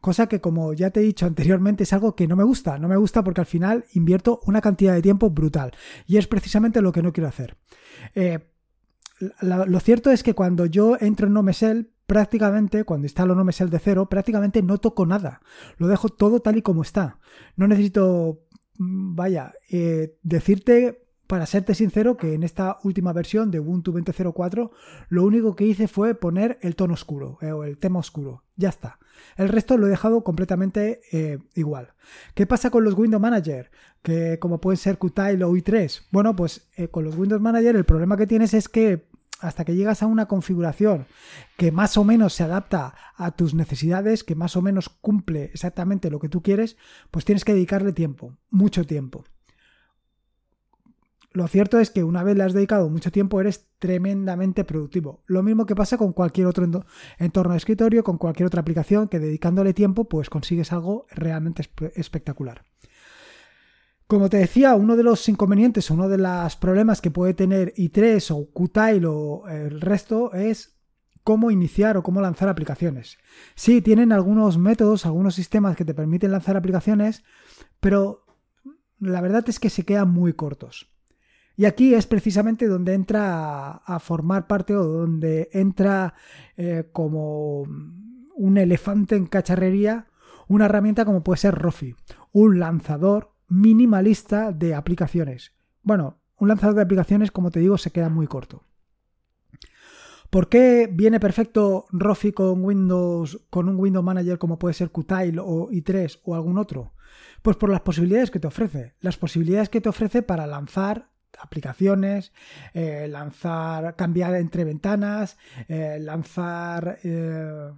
Cosa 0.00 0.26
que, 0.26 0.40
como 0.40 0.72
ya 0.72 0.90
te 0.90 0.98
he 0.98 1.04
dicho 1.04 1.26
anteriormente, 1.26 1.84
es 1.84 1.92
algo 1.92 2.16
que 2.16 2.26
no 2.26 2.34
me 2.34 2.42
gusta. 2.42 2.76
No 2.78 2.88
me 2.88 2.96
gusta 2.96 3.22
porque 3.22 3.40
al 3.40 3.46
final 3.46 3.84
invierto 3.92 4.40
una 4.46 4.60
cantidad 4.60 4.94
de 4.94 5.00
tiempo 5.00 5.30
brutal. 5.30 5.70
Y 6.08 6.16
es 6.16 6.26
precisamente 6.26 6.82
lo 6.82 6.90
que 6.90 7.02
no 7.02 7.12
quiero 7.12 7.28
hacer. 7.28 7.56
Eh, 8.16 8.40
lo 9.40 9.78
cierto 9.78 10.10
es 10.10 10.24
que 10.24 10.34
cuando 10.34 10.66
yo 10.66 10.96
entro 10.98 11.28
en 11.28 11.34
NoMesel, 11.34 11.92
prácticamente, 12.06 12.82
cuando 12.84 13.06
instalo 13.06 13.34
NoMesel 13.34 13.70
de 13.70 13.78
cero, 13.78 14.08
prácticamente 14.08 14.60
no 14.62 14.78
toco 14.78 15.06
nada. 15.06 15.40
Lo 15.78 15.86
dejo 15.86 16.08
todo 16.08 16.40
tal 16.40 16.56
y 16.56 16.62
como 16.62 16.82
está. 16.82 17.20
No 17.56 17.68
necesito, 17.68 18.40
mm, 18.78 19.14
vaya, 19.14 19.52
eh, 19.70 20.18
decirte 20.22 21.01
para 21.32 21.46
serte 21.46 21.74
sincero, 21.74 22.18
que 22.18 22.34
en 22.34 22.42
esta 22.42 22.76
última 22.82 23.14
versión 23.14 23.50
de 23.50 23.58
Ubuntu 23.58 23.94
20.04 23.94 24.70
lo 25.08 25.24
único 25.24 25.56
que 25.56 25.64
hice 25.64 25.88
fue 25.88 26.14
poner 26.14 26.58
el 26.60 26.76
tono 26.76 26.92
oscuro 26.92 27.38
eh, 27.40 27.52
o 27.52 27.64
el 27.64 27.78
tema 27.78 28.00
oscuro. 28.00 28.44
Ya 28.54 28.68
está. 28.68 28.98
El 29.38 29.48
resto 29.48 29.78
lo 29.78 29.86
he 29.86 29.88
dejado 29.88 30.24
completamente 30.24 31.00
eh, 31.10 31.38
igual. 31.54 31.94
¿Qué 32.34 32.46
pasa 32.46 32.68
con 32.68 32.84
los 32.84 32.92
Windows 32.92 33.22
Manager? 33.22 33.70
Que 34.02 34.38
como 34.40 34.60
pueden 34.60 34.76
ser 34.76 34.98
Qtile 34.98 35.42
o 35.44 35.52
i3. 35.52 36.02
Bueno, 36.10 36.36
pues 36.36 36.68
eh, 36.76 36.88
con 36.88 37.02
los 37.02 37.16
Windows 37.16 37.40
Manager 37.40 37.76
el 37.76 37.86
problema 37.86 38.18
que 38.18 38.26
tienes 38.26 38.52
es 38.52 38.68
que 38.68 39.08
hasta 39.40 39.64
que 39.64 39.74
llegas 39.74 40.02
a 40.02 40.08
una 40.08 40.26
configuración 40.26 41.06
que 41.56 41.72
más 41.72 41.96
o 41.96 42.04
menos 42.04 42.34
se 42.34 42.42
adapta 42.42 42.94
a 43.16 43.30
tus 43.30 43.54
necesidades, 43.54 44.22
que 44.22 44.34
más 44.34 44.54
o 44.54 44.60
menos 44.60 44.90
cumple 44.90 45.44
exactamente 45.44 46.10
lo 46.10 46.20
que 46.20 46.28
tú 46.28 46.42
quieres, 46.42 46.76
pues 47.10 47.24
tienes 47.24 47.46
que 47.46 47.54
dedicarle 47.54 47.94
tiempo, 47.94 48.36
mucho 48.50 48.84
tiempo. 48.84 49.24
Lo 51.34 51.48
cierto 51.48 51.80
es 51.80 51.90
que 51.90 52.04
una 52.04 52.22
vez 52.22 52.36
le 52.36 52.44
has 52.44 52.52
dedicado 52.52 52.90
mucho 52.90 53.10
tiempo 53.10 53.40
eres 53.40 53.68
tremendamente 53.78 54.64
productivo. 54.64 55.22
Lo 55.26 55.42
mismo 55.42 55.64
que 55.64 55.74
pasa 55.74 55.96
con 55.96 56.12
cualquier 56.12 56.46
otro 56.46 56.68
entorno 57.18 57.52
de 57.52 57.58
escritorio, 57.58 58.04
con 58.04 58.18
cualquier 58.18 58.46
otra 58.46 58.60
aplicación, 58.60 59.08
que 59.08 59.18
dedicándole 59.18 59.72
tiempo 59.72 60.08
pues 60.08 60.28
consigues 60.28 60.72
algo 60.72 61.06
realmente 61.10 61.62
espectacular. 61.94 62.64
Como 64.06 64.28
te 64.28 64.36
decía, 64.36 64.74
uno 64.74 64.94
de 64.94 65.04
los 65.04 65.26
inconvenientes, 65.30 65.90
uno 65.90 66.06
de 66.06 66.18
los 66.18 66.56
problemas 66.56 67.00
que 67.00 67.10
puede 67.10 67.32
tener 67.32 67.72
i3 67.76 68.30
o 68.30 68.52
Qtile 68.52 69.06
o 69.06 69.48
el 69.48 69.80
resto 69.80 70.34
es 70.34 70.78
cómo 71.24 71.50
iniciar 71.50 71.96
o 71.96 72.02
cómo 72.02 72.20
lanzar 72.20 72.50
aplicaciones. 72.50 73.16
Sí, 73.54 73.80
tienen 73.80 74.12
algunos 74.12 74.58
métodos, 74.58 75.06
algunos 75.06 75.34
sistemas 75.34 75.76
que 75.76 75.86
te 75.86 75.94
permiten 75.94 76.30
lanzar 76.30 76.58
aplicaciones, 76.58 77.24
pero 77.80 78.26
la 78.98 79.22
verdad 79.22 79.48
es 79.48 79.58
que 79.58 79.70
se 79.70 79.84
quedan 79.84 80.10
muy 80.10 80.34
cortos. 80.34 80.91
Y 81.56 81.66
aquí 81.66 81.94
es 81.94 82.06
precisamente 82.06 82.66
donde 82.66 82.94
entra 82.94 83.82
a, 83.84 83.98
formar 83.98 84.46
parte 84.46 84.74
o 84.74 84.84
donde 84.84 85.50
entra 85.52 86.14
eh, 86.56 86.88
como 86.92 87.62
un 87.62 88.58
elefante 88.58 89.16
en 89.16 89.26
cacharrería 89.26 90.06
una 90.48 90.66
herramienta 90.66 91.04
como 91.04 91.22
puede 91.22 91.38
ser 91.38 91.54
Rofi, 91.54 91.94
un 92.32 92.58
lanzador 92.58 93.32
minimalista 93.48 94.52
de 94.52 94.74
aplicaciones. 94.74 95.52
Bueno, 95.82 96.20
un 96.38 96.48
lanzador 96.48 96.76
de 96.76 96.82
aplicaciones, 96.82 97.30
como 97.30 97.50
te 97.50 97.60
digo, 97.60 97.78
se 97.78 97.90
queda 97.90 98.08
muy 98.08 98.26
corto. 98.26 98.64
¿Por 100.30 100.48
qué 100.48 100.88
viene 100.90 101.20
perfecto 101.20 101.86
Rofi 101.90 102.32
con 102.32 102.64
Windows, 102.64 103.46
con 103.50 103.68
un 103.68 103.78
Windows 103.78 104.04
Manager 104.04 104.38
como 104.38 104.58
puede 104.58 104.74
ser 104.74 104.90
Qtile 104.90 105.40
o 105.40 105.68
i3 105.70 106.20
o 106.24 106.34
algún 106.34 106.56
otro? 106.56 106.94
Pues 107.42 107.56
por 107.56 107.68
las 107.68 107.82
posibilidades 107.82 108.30
que 108.30 108.40
te 108.40 108.46
ofrece. 108.46 108.94
Las 109.00 109.18
posibilidades 109.18 109.68
que 109.68 109.80
te 109.80 109.90
ofrece 109.90 110.22
para 110.22 110.46
lanzar 110.46 111.11
aplicaciones, 111.40 112.32
eh, 112.74 113.06
lanzar, 113.08 113.96
cambiar 113.96 114.34
entre 114.36 114.64
ventanas, 114.64 115.36
eh, 115.68 115.98
lanzar 116.00 116.98
eh, 117.02 117.70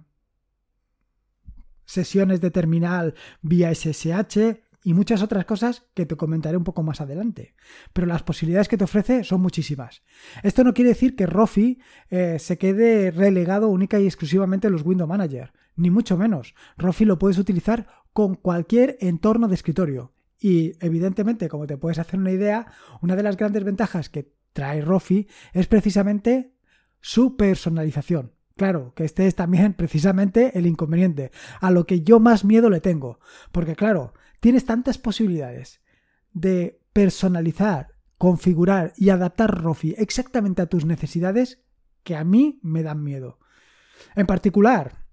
sesiones 1.85 2.41
de 2.41 2.51
terminal 2.51 3.15
vía 3.41 3.73
SSH 3.73 4.61
y 4.83 4.93
muchas 4.93 5.23
otras 5.23 5.45
cosas 5.45 5.87
que 5.95 6.05
te 6.05 6.15
comentaré 6.15 6.57
un 6.57 6.63
poco 6.63 6.83
más 6.83 7.01
adelante. 7.01 7.55
Pero 7.93 8.07
las 8.07 8.23
posibilidades 8.23 8.67
que 8.67 8.77
te 8.77 8.83
ofrece 8.83 9.23
son 9.23 9.41
muchísimas. 9.41 10.03
Esto 10.43 10.63
no 10.63 10.73
quiere 10.73 10.89
decir 10.89 11.15
que 11.15 11.25
Rofi 11.25 11.79
se 12.07 12.57
quede 12.59 13.09
relegado 13.09 13.69
única 13.69 13.99
y 13.99 14.05
exclusivamente 14.05 14.67
a 14.67 14.69
los 14.69 14.85
Windows 14.85 15.09
Manager, 15.09 15.53
ni 15.75 15.89
mucho 15.89 16.17
menos. 16.17 16.53
Rofi 16.77 17.03
lo 17.03 17.17
puedes 17.17 17.39
utilizar 17.39 17.87
con 18.13 18.35
cualquier 18.35 18.97
entorno 19.01 19.47
de 19.47 19.55
escritorio. 19.55 20.14
Y 20.39 20.73
evidentemente, 20.79 21.47
como 21.49 21.67
te 21.67 21.77
puedes 21.77 21.99
hacer 21.99 22.19
una 22.19 22.31
idea, 22.31 22.67
una 23.01 23.15
de 23.15 23.23
las 23.23 23.37
grandes 23.37 23.63
ventajas 23.63 24.09
que 24.09 24.33
trae 24.53 24.81
Rofi 24.81 25.27
es 25.53 25.67
precisamente 25.67 26.53
su 27.01 27.35
personalización. 27.35 28.33
Claro, 28.57 28.93
que 28.95 29.03
este 29.03 29.27
es 29.27 29.35
también 29.35 29.73
precisamente 29.77 30.57
el 30.57 30.65
inconveniente, 30.65 31.31
a 31.61 31.71
lo 31.71 31.85
que 31.85 32.01
yo 32.01 32.19
más 32.19 32.45
miedo 32.45 32.69
le 32.69 32.81
tengo. 32.81 33.19
Porque 33.51 33.75
claro, 33.75 34.13
tienes 34.39 34.65
tantas 34.65 34.97
posibilidades 34.97 35.81
de 36.33 36.81
personalizar, 36.93 37.95
configurar 38.17 38.93
y 38.97 39.09
adaptar 39.09 39.61
Rofi 39.61 39.95
exactamente 39.97 40.61
a 40.61 40.67
tus 40.67 40.85
necesidades 40.85 41.61
que 42.03 42.15
a 42.15 42.23
mí 42.23 42.59
me 42.61 42.83
dan 42.83 43.03
miedo. 43.03 43.39
En 44.15 44.25
particular, 44.27 45.05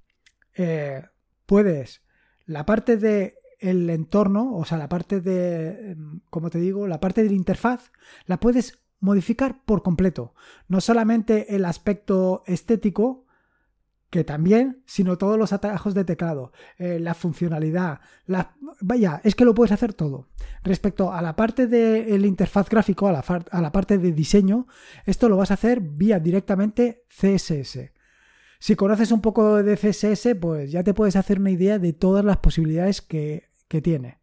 eh, 0.54 1.04
puedes 1.46 2.02
la 2.46 2.66
parte 2.66 2.96
de 2.96 3.36
el 3.62 3.88
entorno, 3.90 4.54
o 4.56 4.64
sea, 4.64 4.78
la 4.78 4.88
parte 4.88 5.20
de, 5.20 5.96
como 6.30 6.50
te 6.50 6.58
digo, 6.58 6.86
la 6.86 7.00
parte 7.00 7.22
de 7.22 7.30
la 7.30 7.36
interfaz, 7.36 7.92
la 8.26 8.38
puedes 8.38 8.82
modificar 9.00 9.64
por 9.64 9.82
completo. 9.82 10.34
No 10.68 10.80
solamente 10.80 11.54
el 11.54 11.64
aspecto 11.64 12.42
estético, 12.46 13.26
que 14.12 14.24
también, 14.24 14.82
sino 14.84 15.16
todos 15.16 15.38
los 15.38 15.54
atajos 15.54 15.94
de 15.94 16.04
teclado, 16.04 16.52
eh, 16.76 17.00
la 17.00 17.14
funcionalidad, 17.14 18.00
la... 18.26 18.54
vaya, 18.82 19.22
es 19.24 19.34
que 19.34 19.46
lo 19.46 19.54
puedes 19.54 19.72
hacer 19.72 19.94
todo. 19.94 20.28
Respecto 20.62 21.12
a 21.12 21.22
la 21.22 21.34
parte 21.34 21.66
de 21.66 22.18
la 22.18 22.26
interfaz 22.26 22.68
gráfico, 22.68 23.08
a 23.08 23.12
la, 23.12 23.24
a 23.50 23.62
la 23.62 23.72
parte 23.72 23.96
de 23.96 24.12
diseño, 24.12 24.66
esto 25.06 25.30
lo 25.30 25.38
vas 25.38 25.50
a 25.50 25.54
hacer 25.54 25.80
vía 25.80 26.18
directamente 26.18 27.04
CSS. 27.08 27.90
Si 28.58 28.76
conoces 28.76 29.10
un 29.12 29.22
poco 29.22 29.62
de 29.62 29.76
CSS, 29.76 30.36
pues 30.40 30.70
ya 30.70 30.84
te 30.84 30.94
puedes 30.94 31.16
hacer 31.16 31.40
una 31.40 31.50
idea 31.50 31.78
de 31.78 31.94
todas 31.94 32.24
las 32.24 32.36
posibilidades 32.36 33.00
que 33.00 33.50
que 33.72 33.80
tiene. 33.80 34.20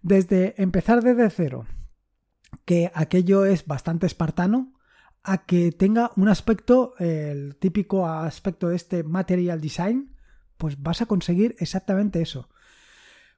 Desde 0.00 0.54
empezar 0.56 1.02
desde 1.04 1.28
cero, 1.28 1.66
que 2.64 2.90
aquello 2.94 3.44
es 3.44 3.66
bastante 3.66 4.06
espartano, 4.06 4.72
a 5.22 5.44
que 5.44 5.70
tenga 5.70 6.12
un 6.16 6.30
aspecto, 6.30 6.94
el 6.98 7.56
típico 7.56 8.08
aspecto 8.08 8.68
de 8.68 8.76
este 8.76 9.02
material 9.02 9.60
design, 9.60 10.16
pues 10.56 10.82
vas 10.82 11.02
a 11.02 11.06
conseguir 11.06 11.56
exactamente 11.58 12.22
eso. 12.22 12.48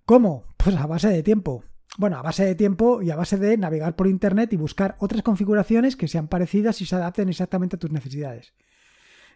¿Cómo? 0.04 0.44
Pues 0.58 0.76
a 0.76 0.86
base 0.86 1.08
de 1.08 1.24
tiempo. 1.24 1.64
Bueno, 1.96 2.18
a 2.18 2.22
base 2.22 2.44
de 2.44 2.54
tiempo 2.54 3.02
y 3.02 3.10
a 3.10 3.16
base 3.16 3.36
de 3.36 3.56
navegar 3.56 3.96
por 3.96 4.06
internet 4.06 4.52
y 4.52 4.56
buscar 4.56 4.94
otras 5.00 5.22
configuraciones 5.22 5.96
que 5.96 6.06
sean 6.06 6.28
parecidas 6.28 6.80
y 6.82 6.86
se 6.86 6.94
adapten 6.94 7.28
exactamente 7.28 7.74
a 7.74 7.78
tus 7.80 7.90
necesidades. 7.90 8.54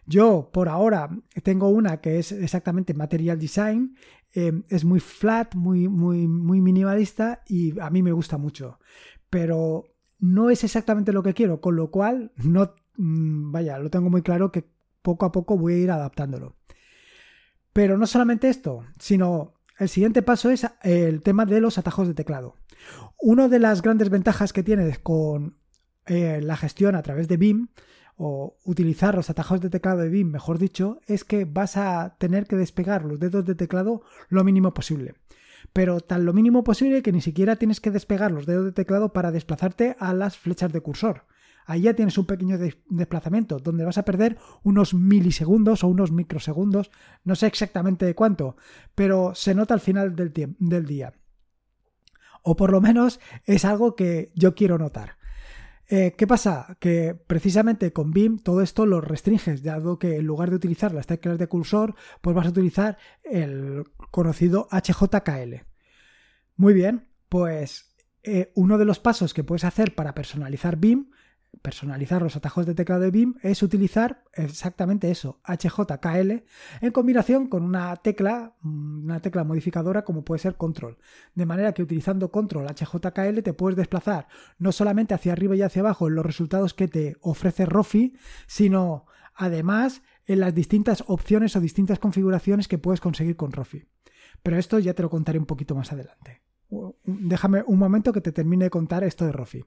Yo 0.05 0.49
por 0.51 0.69
ahora 0.69 1.09
tengo 1.43 1.69
una 1.69 2.01
que 2.01 2.19
es 2.19 2.31
exactamente 2.31 2.93
Material 2.93 3.39
Design, 3.39 3.95
em, 4.33 4.63
es 4.69 4.83
muy 4.83 4.99
flat, 4.99 5.55
muy, 5.55 5.87
muy, 5.87 6.27
muy 6.27 6.61
minimalista 6.61 7.43
y 7.47 7.79
a 7.79 7.89
mí 7.89 8.03
me 8.03 8.11
gusta 8.11 8.37
mucho, 8.37 8.79
pero 9.29 9.85
no 10.19 10.49
es 10.49 10.63
exactamente 10.63 11.13
lo 11.13 11.23
que 11.23 11.33
quiero, 11.33 11.61
con 11.61 11.75
lo 11.75 11.91
cual 11.91 12.31
no, 12.35 12.73
mm, 12.97 13.51
vaya, 13.51 13.77
lo 13.79 13.89
tengo 13.89 14.09
muy 14.09 14.21
claro 14.21 14.51
que 14.51 14.69
poco 15.01 15.25
a 15.25 15.31
poco 15.31 15.57
voy 15.57 15.73
a 15.73 15.77
ir 15.77 15.91
adaptándolo. 15.91 16.55
Pero 17.73 17.97
no 17.97 18.05
solamente 18.05 18.49
esto, 18.49 18.85
sino 18.99 19.55
el 19.79 19.89
siguiente 19.89 20.21
paso 20.21 20.49
es 20.49 20.67
el 20.83 21.21
tema 21.21 21.45
de 21.45 21.59
los 21.59 21.77
atajos 21.77 22.07
de 22.07 22.13
teclado. 22.13 22.55
Una 23.19 23.47
de 23.47 23.59
las 23.59 23.81
grandes 23.81 24.09
ventajas 24.09 24.53
que 24.53 24.63
tienes 24.63 24.99
con 24.99 25.57
eh, 26.05 26.39
la 26.41 26.57
gestión 26.57 26.95
a 26.95 27.01
través 27.01 27.27
de 27.27 27.37
BIM 27.37 27.69
o 28.15 28.57
utilizar 28.63 29.15
los 29.15 29.29
atajos 29.29 29.61
de 29.61 29.69
teclado 29.69 29.99
de 29.99 30.09
BIM, 30.09 30.31
mejor 30.31 30.59
dicho, 30.59 30.99
es 31.07 31.23
que 31.23 31.45
vas 31.45 31.77
a 31.77 32.15
tener 32.19 32.45
que 32.45 32.55
despegar 32.55 33.05
los 33.05 33.19
dedos 33.19 33.45
de 33.45 33.55
teclado 33.55 34.03
lo 34.29 34.43
mínimo 34.43 34.73
posible. 34.73 35.15
Pero 35.71 36.01
tan 36.01 36.25
lo 36.25 36.33
mínimo 36.33 36.63
posible 36.63 37.01
que 37.01 37.11
ni 37.11 37.21
siquiera 37.21 37.55
tienes 37.55 37.79
que 37.79 37.91
despegar 37.91 38.31
los 38.31 38.45
dedos 38.45 38.65
de 38.65 38.71
teclado 38.71 39.13
para 39.13 39.31
desplazarte 39.31 39.95
a 39.99 40.13
las 40.13 40.37
flechas 40.37 40.71
de 40.71 40.81
cursor. 40.81 41.25
Ahí 41.65 41.83
ya 41.83 41.93
tienes 41.93 42.17
un 42.17 42.25
pequeño 42.25 42.57
desplazamiento 42.89 43.59
donde 43.59 43.85
vas 43.85 43.97
a 43.97 44.03
perder 44.03 44.37
unos 44.63 44.93
milisegundos 44.93 45.83
o 45.83 45.87
unos 45.87 46.11
microsegundos, 46.11 46.91
no 47.23 47.35
sé 47.35 47.47
exactamente 47.47 48.05
de 48.05 48.15
cuánto, 48.15 48.57
pero 48.95 49.33
se 49.33 49.55
nota 49.55 49.73
al 49.73 49.79
final 49.79 50.15
del, 50.15 50.33
del 50.33 50.85
día. 50.85 51.13
O 52.43 52.57
por 52.57 52.71
lo 52.71 52.81
menos 52.81 53.21
es 53.45 53.63
algo 53.63 53.95
que 53.95 54.33
yo 54.35 54.53
quiero 54.55 54.77
notar. 54.77 55.15
Eh, 55.95 56.15
¿Qué 56.17 56.25
pasa? 56.25 56.75
Que 56.79 57.13
precisamente 57.13 57.93
con 57.93 58.09
BIM 58.09 58.39
todo 58.39 58.61
esto 58.61 58.87
lo 58.87 58.99
restringes, 58.99 59.61
dado 59.61 59.99
que 59.99 60.15
en 60.15 60.25
lugar 60.25 60.49
de 60.49 60.55
utilizar 60.55 60.91
las 60.91 61.05
teclas 61.05 61.37
de 61.37 61.45
cursor, 61.45 61.93
pues 62.19 62.35
vas 62.35 62.47
a 62.47 62.49
utilizar 62.49 62.97
el 63.23 63.83
conocido 64.09 64.67
HJKL. 64.71 65.67
Muy 66.55 66.73
bien, 66.73 67.09
pues 67.29 67.95
eh, 68.23 68.51
uno 68.55 68.79
de 68.79 68.85
los 68.85 68.97
pasos 68.97 69.35
que 69.35 69.43
puedes 69.43 69.65
hacer 69.65 69.93
para 69.93 70.15
personalizar 70.15 70.77
BIM 70.77 71.11
personalizar 71.61 72.21
los 72.21 72.35
atajos 72.35 72.65
de 72.65 72.75
teclado 72.75 73.01
de 73.01 73.11
BIM 73.11 73.35
es 73.41 73.63
utilizar 73.63 74.23
exactamente 74.33 75.09
eso, 75.11 75.39
HJKL, 75.45 76.43
en 76.81 76.91
combinación 76.91 77.47
con 77.47 77.63
una 77.63 77.95
tecla, 77.97 78.55
mm, 78.61 79.05
una 79.05 79.19
tecla 79.21 79.43
modificadora 79.43 80.03
como 80.03 80.23
puede 80.25 80.39
ser 80.39 80.55
control. 80.55 80.97
De 81.35 81.45
manera 81.45 81.73
que 81.73 81.83
utilizando 81.83 82.31
control 82.31 82.67
HJKL 82.67 83.41
te 83.41 83.53
puedes 83.53 83.77
desplazar 83.77 84.27
no 84.57 84.71
solamente 84.71 85.13
hacia 85.13 85.33
arriba 85.33 85.55
y 85.55 85.61
hacia 85.61 85.81
abajo 85.81 86.07
en 86.07 86.15
los 86.15 86.25
resultados 86.25 86.73
que 86.73 86.87
te 86.87 87.17
ofrece 87.21 87.65
Rofi, 87.65 88.15
sino 88.47 89.05
además 89.35 90.01
en 90.25 90.39
las 90.39 90.53
distintas 90.53 91.03
opciones 91.07 91.55
o 91.55 91.61
distintas 91.61 91.99
configuraciones 91.99 92.67
que 92.67 92.77
puedes 92.77 93.01
conseguir 93.01 93.35
con 93.35 93.51
Rofi. 93.51 93.85
Pero 94.41 94.57
esto 94.57 94.79
ya 94.79 94.93
te 94.93 95.03
lo 95.03 95.09
contaré 95.09 95.39
un 95.39 95.45
poquito 95.45 95.75
más 95.75 95.91
adelante 95.91 96.42
déjame 97.03 97.63
un 97.65 97.79
momento 97.79 98.13
que 98.13 98.21
te 98.21 98.31
termine 98.31 98.65
de 98.65 98.69
contar 98.69 99.03
esto 99.03 99.25
de 99.25 99.31
Rofi. 99.31 99.63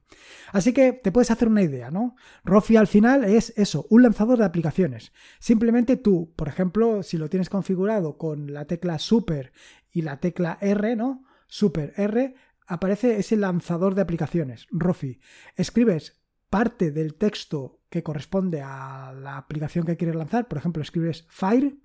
Así 0.52 0.72
que 0.72 0.92
te 0.92 1.12
puedes 1.12 1.30
hacer 1.30 1.48
una 1.48 1.62
idea, 1.62 1.90
¿no? 1.90 2.16
Rofi 2.44 2.76
al 2.76 2.86
final 2.86 3.24
es 3.24 3.52
eso, 3.56 3.86
un 3.90 4.02
lanzador 4.02 4.38
de 4.38 4.44
aplicaciones. 4.44 5.12
Simplemente 5.38 5.96
tú, 5.96 6.32
por 6.36 6.48
ejemplo, 6.48 7.02
si 7.02 7.18
lo 7.18 7.28
tienes 7.28 7.50
configurado 7.50 8.18
con 8.18 8.52
la 8.52 8.66
tecla 8.66 8.98
Super 8.98 9.52
y 9.90 10.02
la 10.02 10.20
tecla 10.20 10.58
R, 10.60 10.96
¿no? 10.96 11.24
Super 11.48 11.92
R, 11.96 12.34
aparece 12.66 13.18
ese 13.18 13.36
lanzador 13.36 13.94
de 13.94 14.02
aplicaciones, 14.02 14.66
Rofi. 14.70 15.20
Escribes 15.56 16.20
parte 16.50 16.90
del 16.90 17.14
texto 17.14 17.80
que 17.88 18.02
corresponde 18.02 18.62
a 18.62 19.12
la 19.12 19.36
aplicación 19.36 19.84
que 19.84 19.96
quieres 19.96 20.16
lanzar. 20.16 20.48
Por 20.48 20.58
ejemplo, 20.58 20.82
escribes 20.82 21.26
Fire 21.28 21.76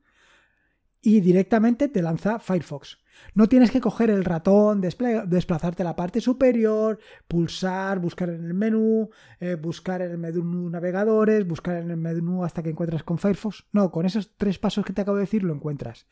y 1.02 1.22
directamente 1.22 1.88
te 1.88 2.02
lanza 2.02 2.40
Firefox. 2.40 3.01
No 3.34 3.48
tienes 3.48 3.72
que 3.72 3.82
coger 3.82 4.10
el 4.10 4.26
ratón, 4.26 4.82
desplazarte 4.82 5.84
a 5.84 5.86
la 5.86 5.96
parte 5.96 6.22
superior, 6.22 7.00
pulsar, 7.28 8.00
buscar 8.00 8.30
en 8.30 8.46
el 8.46 8.54
menú, 8.54 9.10
eh, 9.40 9.56
buscar 9.56 10.02
en 10.02 10.12
el 10.12 10.18
menú 10.18 10.70
navegadores, 10.70 11.48
buscar 11.48 11.78
en 11.78 11.92
el 11.92 11.98
menú 11.98 12.44
hasta 12.44 12.62
que 12.62 12.70
encuentras 12.70 13.04
con 13.04 13.18
Firefox. 13.18 13.66
No, 13.72 13.92
con 13.92 14.06
esos 14.06 14.36
tres 14.38 14.60
pasos 14.60 14.86
que 14.86 14.94
te 14.94 15.02
acabo 15.02 15.18
de 15.18 15.24
decir 15.24 15.44
lo 15.44 15.54
encuentras. 15.54 16.08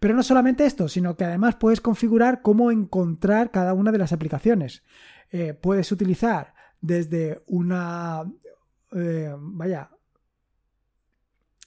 Pero 0.00 0.14
no 0.14 0.22
solamente 0.22 0.66
esto, 0.66 0.88
sino 0.88 1.16
que 1.16 1.24
además 1.24 1.56
puedes 1.56 1.80
configurar 1.80 2.42
cómo 2.42 2.70
encontrar 2.70 3.50
cada 3.50 3.74
una 3.74 3.92
de 3.92 3.98
las 3.98 4.12
aplicaciones. 4.12 4.82
Eh, 5.30 5.54
puedes 5.54 5.90
utilizar 5.92 6.54
desde 6.80 7.42
una... 7.46 8.24
Eh, 8.92 9.34
vaya, 9.38 9.90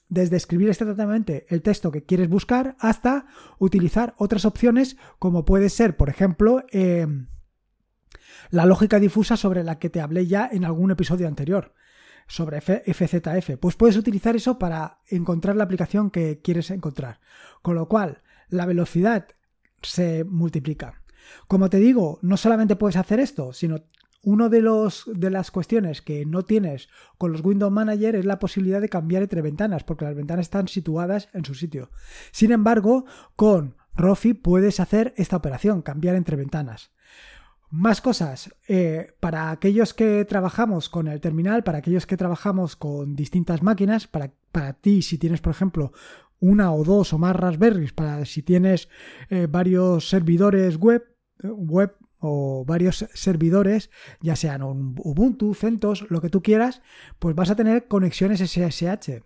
desde 0.09 0.37
escribir 0.37 0.69
exactamente 0.69 1.45
el 1.49 1.61
texto 1.61 1.91
que 1.91 2.03
quieres 2.03 2.27
buscar 2.27 2.75
hasta 2.79 3.27
utilizar 3.59 4.15
otras 4.17 4.43
opciones 4.43 4.97
como 5.19 5.45
puede 5.45 5.69
ser, 5.69 5.95
por 5.95 6.09
ejemplo, 6.09 6.63
em, 6.71 7.27
la 8.49 8.65
lógica 8.65 8.99
difusa 8.99 9.37
sobre 9.37 9.63
la 9.63 9.77
que 9.77 9.89
te 9.89 10.01
hablé 10.01 10.25
ya 10.25 10.49
en 10.51 10.65
algún 10.65 10.91
episodio 10.91 11.27
anterior, 11.27 11.73
sobre 12.27 12.61
FZF. 12.61 13.57
Pues 13.59 13.75
puedes 13.75 13.97
utilizar 13.97 14.35
eso 14.35 14.57
para 14.57 14.99
encontrar 15.07 15.55
la 15.55 15.63
aplicación 15.63 16.09
que 16.09 16.41
quieres 16.41 16.71
encontrar. 16.71 17.19
Con 17.61 17.75
lo 17.75 17.87
cual, 17.87 18.23
la 18.49 18.65
velocidad 18.65 19.27
se 19.81 20.23
multiplica. 20.23 21.01
Como 21.47 21.69
te 21.69 21.77
digo, 21.77 22.19
no 22.21 22.37
solamente 22.37 22.75
puedes 22.75 22.97
hacer 22.97 23.19
esto, 23.19 23.53
sino 23.53 23.83
una 24.21 24.49
de, 24.49 24.61
de 25.07 25.29
las 25.29 25.51
cuestiones 25.51 26.01
que 26.01 26.25
no 26.25 26.43
tienes 26.43 26.89
con 27.17 27.31
los 27.31 27.43
Windows 27.43 27.71
Manager 27.71 28.15
es 28.15 28.25
la 28.25 28.39
posibilidad 28.39 28.81
de 28.81 28.89
cambiar 28.89 29.23
entre 29.23 29.41
ventanas, 29.41 29.83
porque 29.83 30.05
las 30.05 30.15
ventanas 30.15 30.45
están 30.45 30.67
situadas 30.67 31.29
en 31.33 31.45
su 31.45 31.55
sitio. 31.55 31.89
Sin 32.31 32.51
embargo, 32.51 33.05
con 33.35 33.75
Rofi 33.95 34.33
puedes 34.33 34.79
hacer 34.79 35.13
esta 35.17 35.37
operación, 35.37 35.81
cambiar 35.81 36.15
entre 36.15 36.35
ventanas. 36.35 36.91
Más 37.71 38.01
cosas, 38.01 38.55
eh, 38.67 39.13
para 39.19 39.51
aquellos 39.51 39.93
que 39.93 40.25
trabajamos 40.25 40.89
con 40.89 41.07
el 41.07 41.21
terminal, 41.21 41.63
para 41.63 41.77
aquellos 41.77 42.07
que 42.07 42.17
trabajamos 42.17 42.75
con 42.75 43.15
distintas 43.15 43.61
máquinas, 43.61 44.07
para, 44.07 44.31
para 44.51 44.73
ti 44.73 45.03
si 45.03 45.19
tienes, 45.19 45.39
por 45.39 45.51
ejemplo, 45.51 45.93
una 46.39 46.73
o 46.73 46.83
dos 46.83 47.13
o 47.13 47.19
más 47.19 47.35
Raspberries, 47.35 47.93
para 47.93 48.25
si 48.25 48.41
tienes 48.41 48.89
eh, 49.29 49.47
varios 49.47 50.09
servidores 50.09 50.77
web, 50.77 51.03
eh, 51.43 51.47
web 51.47 51.95
o 52.19 52.65
varios 52.65 53.07
servidores, 53.13 53.89
ya 54.21 54.35
sean 54.35 54.61
Ubuntu, 54.61 55.53
CentOS, 55.53 56.05
lo 56.09 56.21
que 56.21 56.29
tú 56.29 56.43
quieras, 56.43 56.81
pues 57.17 57.35
vas 57.35 57.49
a 57.49 57.55
tener 57.55 57.87
conexiones 57.87 58.41
SSH, 58.41 59.23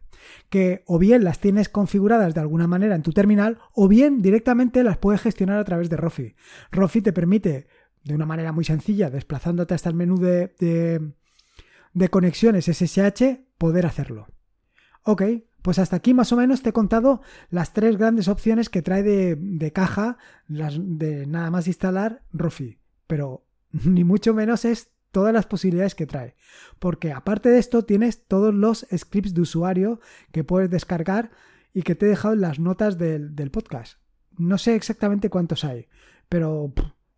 que 0.49 0.83
o 0.85 0.99
bien 0.99 1.23
las 1.23 1.39
tienes 1.39 1.69
configuradas 1.69 2.33
de 2.33 2.41
alguna 2.41 2.67
manera 2.67 2.95
en 2.95 3.01
tu 3.01 3.11
terminal, 3.11 3.59
o 3.73 3.87
bien 3.87 4.21
directamente 4.21 4.83
las 4.83 4.97
puedes 4.97 5.21
gestionar 5.21 5.59
a 5.59 5.63
través 5.63 5.89
de 5.89 5.97
Rofi. 5.97 6.35
Rofi 6.71 7.01
te 7.01 7.13
permite, 7.13 7.67
de 8.03 8.15
una 8.15 8.25
manera 8.25 8.51
muy 8.51 8.63
sencilla, 8.63 9.09
desplazándote 9.09 9.73
hasta 9.73 9.89
el 9.89 9.95
menú 9.95 10.17
de, 10.17 10.53
de, 11.93 12.09
conexiones 12.09 12.65
SSH, 12.65 13.39
poder 13.57 13.87
hacerlo. 13.87 14.27
Ok, 15.03 15.23
pues 15.63 15.79
hasta 15.79 15.95
aquí 15.95 16.13
más 16.13 16.31
o 16.31 16.37
menos 16.37 16.61
te 16.61 16.69
he 16.69 16.73
contado 16.73 17.21
las 17.49 17.73
tres 17.73 17.97
grandes 17.97 18.27
opciones 18.27 18.69
que 18.69 18.81
trae 18.81 19.01
de, 19.01 19.35
de 19.35 19.71
caja, 19.71 20.17
las 20.47 20.77
de 20.79 21.25
nada 21.25 21.49
más 21.49 21.67
instalar 21.67 22.23
Rofi 22.31 22.82
pero 23.07 23.45
ni 23.71 24.03
mucho 24.03 24.33
menos 24.33 24.65
es 24.65 24.93
todas 25.13 25.33
las 25.33 25.45
posibilidades 25.45 25.95
que 25.95 26.07
trae. 26.07 26.35
Porque 26.79 27.13
aparte 27.13 27.49
de 27.49 27.59
esto 27.59 27.85
tienes 27.85 28.25
todos 28.25 28.53
los 28.53 28.85
scripts 28.93 29.33
de 29.33 29.41
usuario 29.41 30.01
que 30.31 30.43
puedes 30.43 30.69
descargar 30.69 31.31
y 31.73 31.83
que 31.83 31.95
te 31.95 32.05
he 32.05 32.09
dejado 32.09 32.33
en 32.33 32.41
las 32.41 32.59
notas 32.59 32.97
del, 32.97 33.51
podcast. 33.51 33.99
No 34.37 34.57
sé 34.57 34.75
exactamente 34.75 35.29
cuántos 35.29 35.63
hay, 35.63 35.87
pero 36.27 36.73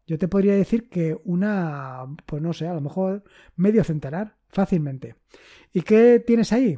yo 0.05 0.17
te 0.17 0.27
podría 0.27 0.55
decir 0.55 0.89
que 0.89 1.17
una, 1.23 2.05
pues 2.25 2.41
no 2.41 2.53
sé, 2.53 2.67
a 2.67 2.73
lo 2.73 2.81
mejor 2.81 3.23
medio 3.55 3.83
centenar, 3.83 4.37
fácilmente. 4.49 5.15
¿Y 5.73 5.81
qué 5.81 6.23
tienes 6.25 6.53
ahí? 6.53 6.77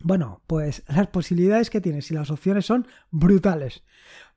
Bueno, 0.00 0.42
pues 0.46 0.82
las 0.88 1.08
posibilidades 1.08 1.70
que 1.70 1.80
tienes 1.80 2.10
y 2.10 2.14
las 2.14 2.30
opciones 2.30 2.66
son 2.66 2.86
brutales. 3.10 3.84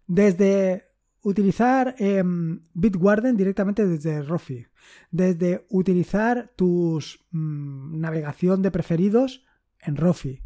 Desde 0.07 0.94
utilizar 1.25 1.95
em, 1.97 2.61
Bitwarden 2.75 3.35
directamente 3.35 3.85
desde 3.85 4.21
Rofi, 4.21 4.67
desde 5.09 5.65
utilizar 5.69 6.51
tus 6.55 7.25
mm, 7.31 7.99
navegación 7.99 8.61
de 8.61 8.69
preferidos 8.69 9.43
en 9.81 9.97
Rofi, 9.97 10.43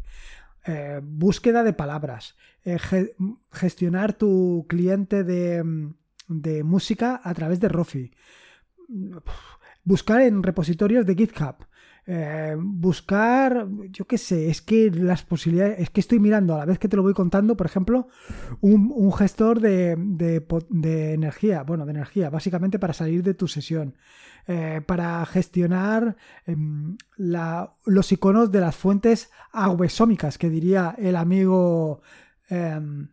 eh, 0.64 1.00
búsqueda 1.02 1.64
de 1.64 1.74
palabras, 1.74 2.34
eh, 2.64 2.78
gestionar 3.52 4.14
tu 4.14 4.64
cliente 4.70 5.22
de, 5.22 5.62
mm, 5.62 5.94
de, 6.28 6.64
música 6.64 7.20
a 7.22 7.34
través 7.34 7.60
de 7.60 7.68
Rofi, 7.68 8.12
buscar 9.84 10.22
en 10.22 10.42
repositorios 10.42 11.04
de 11.04 11.14
GitHub, 11.14 11.56
eh, 12.12 12.56
buscar, 12.58 13.68
yo 13.90 14.04
qué 14.04 14.18
sé, 14.18 14.50
es 14.50 14.60
que 14.60 14.90
las 14.90 15.22
posibilidades, 15.22 15.78
es 15.78 15.90
que 15.90 16.00
estoy 16.00 16.18
mirando 16.18 16.56
a 16.56 16.58
la 16.58 16.64
vez 16.64 16.80
que 16.80 16.88
te 16.88 16.96
lo 16.96 17.04
voy 17.04 17.14
contando, 17.14 17.56
por 17.56 17.66
ejemplo, 17.66 18.08
un, 18.60 19.12
gestor 19.12 19.60
de, 19.60 19.92
energía, 21.14 21.62
bueno, 21.62 21.84
de 21.84 21.92
energía, 21.92 22.28
básicamente 22.28 22.80
para 22.80 22.94
salir 22.94 23.22
de 23.22 23.34
tu 23.34 23.46
sesión, 23.46 23.94
eh, 24.48 24.80
para 24.84 25.24
gestionar 25.24 26.16
em, 26.46 26.96
los 27.16 28.10
iconos 28.10 28.50
de 28.50 28.60
las 28.60 28.74
fuentes 28.74 29.30
aguesómicas, 29.52 30.36
que 30.36 30.50
diría 30.50 30.96
el 30.98 31.14
amigo, 31.14 32.02
em, 32.48 33.06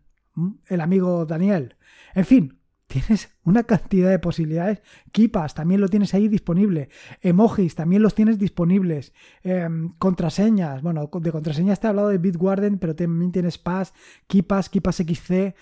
el 0.66 0.80
amigo 0.80 1.24
Daniel. 1.24 1.76
En 2.16 2.24
fin, 2.24 2.57
tienes 2.88 3.28
una 3.44 3.62
cantidad 3.62 4.10
de 4.10 4.18
posibilidades. 4.18 4.82
Kipas 5.12 5.54
también 5.54 5.80
lo 5.80 5.88
tienes 5.88 6.14
ahí 6.14 6.26
disponible. 6.26 6.88
Emojis 7.20 7.74
también 7.74 8.02
los 8.02 8.14
tienes 8.14 8.38
disponibles. 8.38 9.12
Em, 9.42 9.90
contraseñas, 9.98 10.82
bueno, 10.82 11.08
de 11.12 11.32
contraseñas 11.32 11.80
te 11.80 11.86
he 11.86 11.90
hablado 11.90 12.08
de 12.08 12.18
Bitwarden, 12.18 12.78
pero 12.78 12.96
también 12.96 13.30
tienes 13.30 13.58
Pass, 13.58 13.94
Kipas, 14.26 14.68
Kipas 14.70 14.96
XC. 14.96 15.54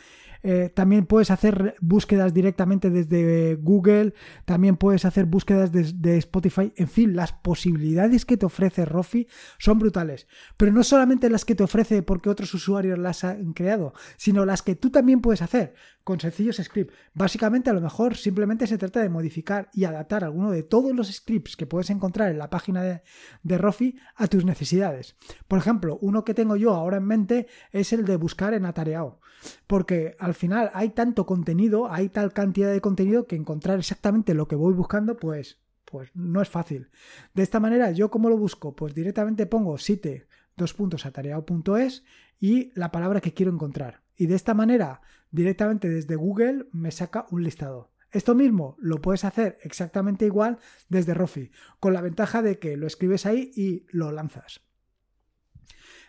Eh, 0.42 0.70
también 0.72 1.06
puedes 1.06 1.32
hacer 1.32 1.74
búsquedas 1.80 2.32
directamente 2.32 2.88
desde 2.90 3.56
Google, 3.56 4.14
también 4.44 4.76
puedes 4.76 5.04
hacer 5.04 5.26
búsquedas 5.26 5.72
desde 5.72 6.18
Spotify. 6.18 6.72
En 6.76 6.86
fin, 6.86 7.16
las 7.16 7.32
posibilidades 7.32 8.24
que 8.24 8.36
te 8.36 8.46
ofrece 8.46 8.84
Rofi 8.84 9.26
son 9.58 9.80
brutales. 9.80 10.28
Pero 10.56 10.70
no 10.70 10.84
solamente 10.84 11.30
las 11.30 11.44
que 11.44 11.56
te 11.56 11.64
ofrece 11.64 12.02
porque 12.02 12.30
otros 12.30 12.54
usuarios 12.54 12.96
las 12.96 13.24
han 13.24 13.54
creado, 13.54 13.92
sino 14.16 14.46
las 14.46 14.62
que 14.62 14.76
tú 14.76 14.90
también 14.90 15.20
puedes 15.20 15.42
hacer 15.42 15.74
con 16.06 16.20
sencillos 16.20 16.58
scripts. 16.62 16.94
Básicamente, 17.14 17.68
a 17.68 17.72
lo 17.72 17.80
mejor 17.80 18.16
simplemente 18.16 18.68
se 18.68 18.78
trata 18.78 19.00
de 19.00 19.08
modificar 19.08 19.68
y 19.74 19.86
adaptar 19.86 20.22
alguno 20.22 20.52
de 20.52 20.62
todos 20.62 20.94
los 20.94 21.12
scripts 21.12 21.56
que 21.56 21.66
puedes 21.66 21.90
encontrar 21.90 22.30
en 22.30 22.38
la 22.38 22.48
página 22.48 23.02
de, 23.42 23.58
Rofi 23.58 23.98
a 24.14 24.28
tus 24.28 24.44
necesidades. 24.44 25.16
Por 25.48 25.58
ejemplo, 25.58 25.98
uno 26.00 26.24
que 26.24 26.32
tengo 26.32 26.54
yo 26.54 26.74
ahora 26.74 26.98
en 26.98 27.06
mente 27.06 27.48
es 27.72 27.92
el 27.92 28.04
de 28.04 28.14
buscar 28.14 28.54
en 28.54 28.66
Atareao. 28.66 29.18
Porque 29.66 30.14
al 30.20 30.34
final 30.34 30.70
hay 30.74 30.90
tanto 30.90 31.26
contenido, 31.26 31.90
hay 31.90 32.08
tal 32.08 32.32
cantidad 32.32 32.70
de 32.70 32.80
contenido 32.80 33.26
que 33.26 33.34
encontrar 33.34 33.80
exactamente 33.80 34.32
lo 34.32 34.46
que 34.46 34.54
voy 34.54 34.74
buscando, 34.74 35.16
pues, 35.16 35.58
pues 35.84 36.10
no 36.14 36.40
es 36.40 36.48
fácil. 36.48 36.88
De 37.34 37.42
esta 37.42 37.58
manera, 37.58 37.90
¿yo 37.90 38.12
cómo 38.12 38.28
lo 38.28 38.38
busco? 38.38 38.76
Pues 38.76 38.94
directamente 38.94 39.46
pongo 39.46 39.76
site 39.76 40.28
dos 40.56 40.74
puntos 40.74 41.06
atareado.es 41.06 42.04
y 42.40 42.72
la 42.74 42.92
palabra 42.92 43.20
que 43.20 43.34
quiero 43.34 43.52
encontrar. 43.52 44.02
Y 44.16 44.26
de 44.26 44.34
esta 44.34 44.54
manera, 44.54 45.02
directamente 45.30 45.88
desde 45.88 46.16
Google 46.16 46.66
me 46.72 46.90
saca 46.90 47.26
un 47.30 47.44
listado. 47.44 47.92
Esto 48.10 48.34
mismo 48.34 48.76
lo 48.78 49.00
puedes 49.02 49.24
hacer 49.24 49.58
exactamente 49.62 50.24
igual 50.24 50.58
desde 50.88 51.14
Rofi, 51.14 51.50
con 51.80 51.92
la 51.92 52.00
ventaja 52.00 52.40
de 52.40 52.58
que 52.58 52.76
lo 52.76 52.86
escribes 52.86 53.26
ahí 53.26 53.50
y 53.54 53.84
lo 53.90 54.12
lanzas. 54.12 54.62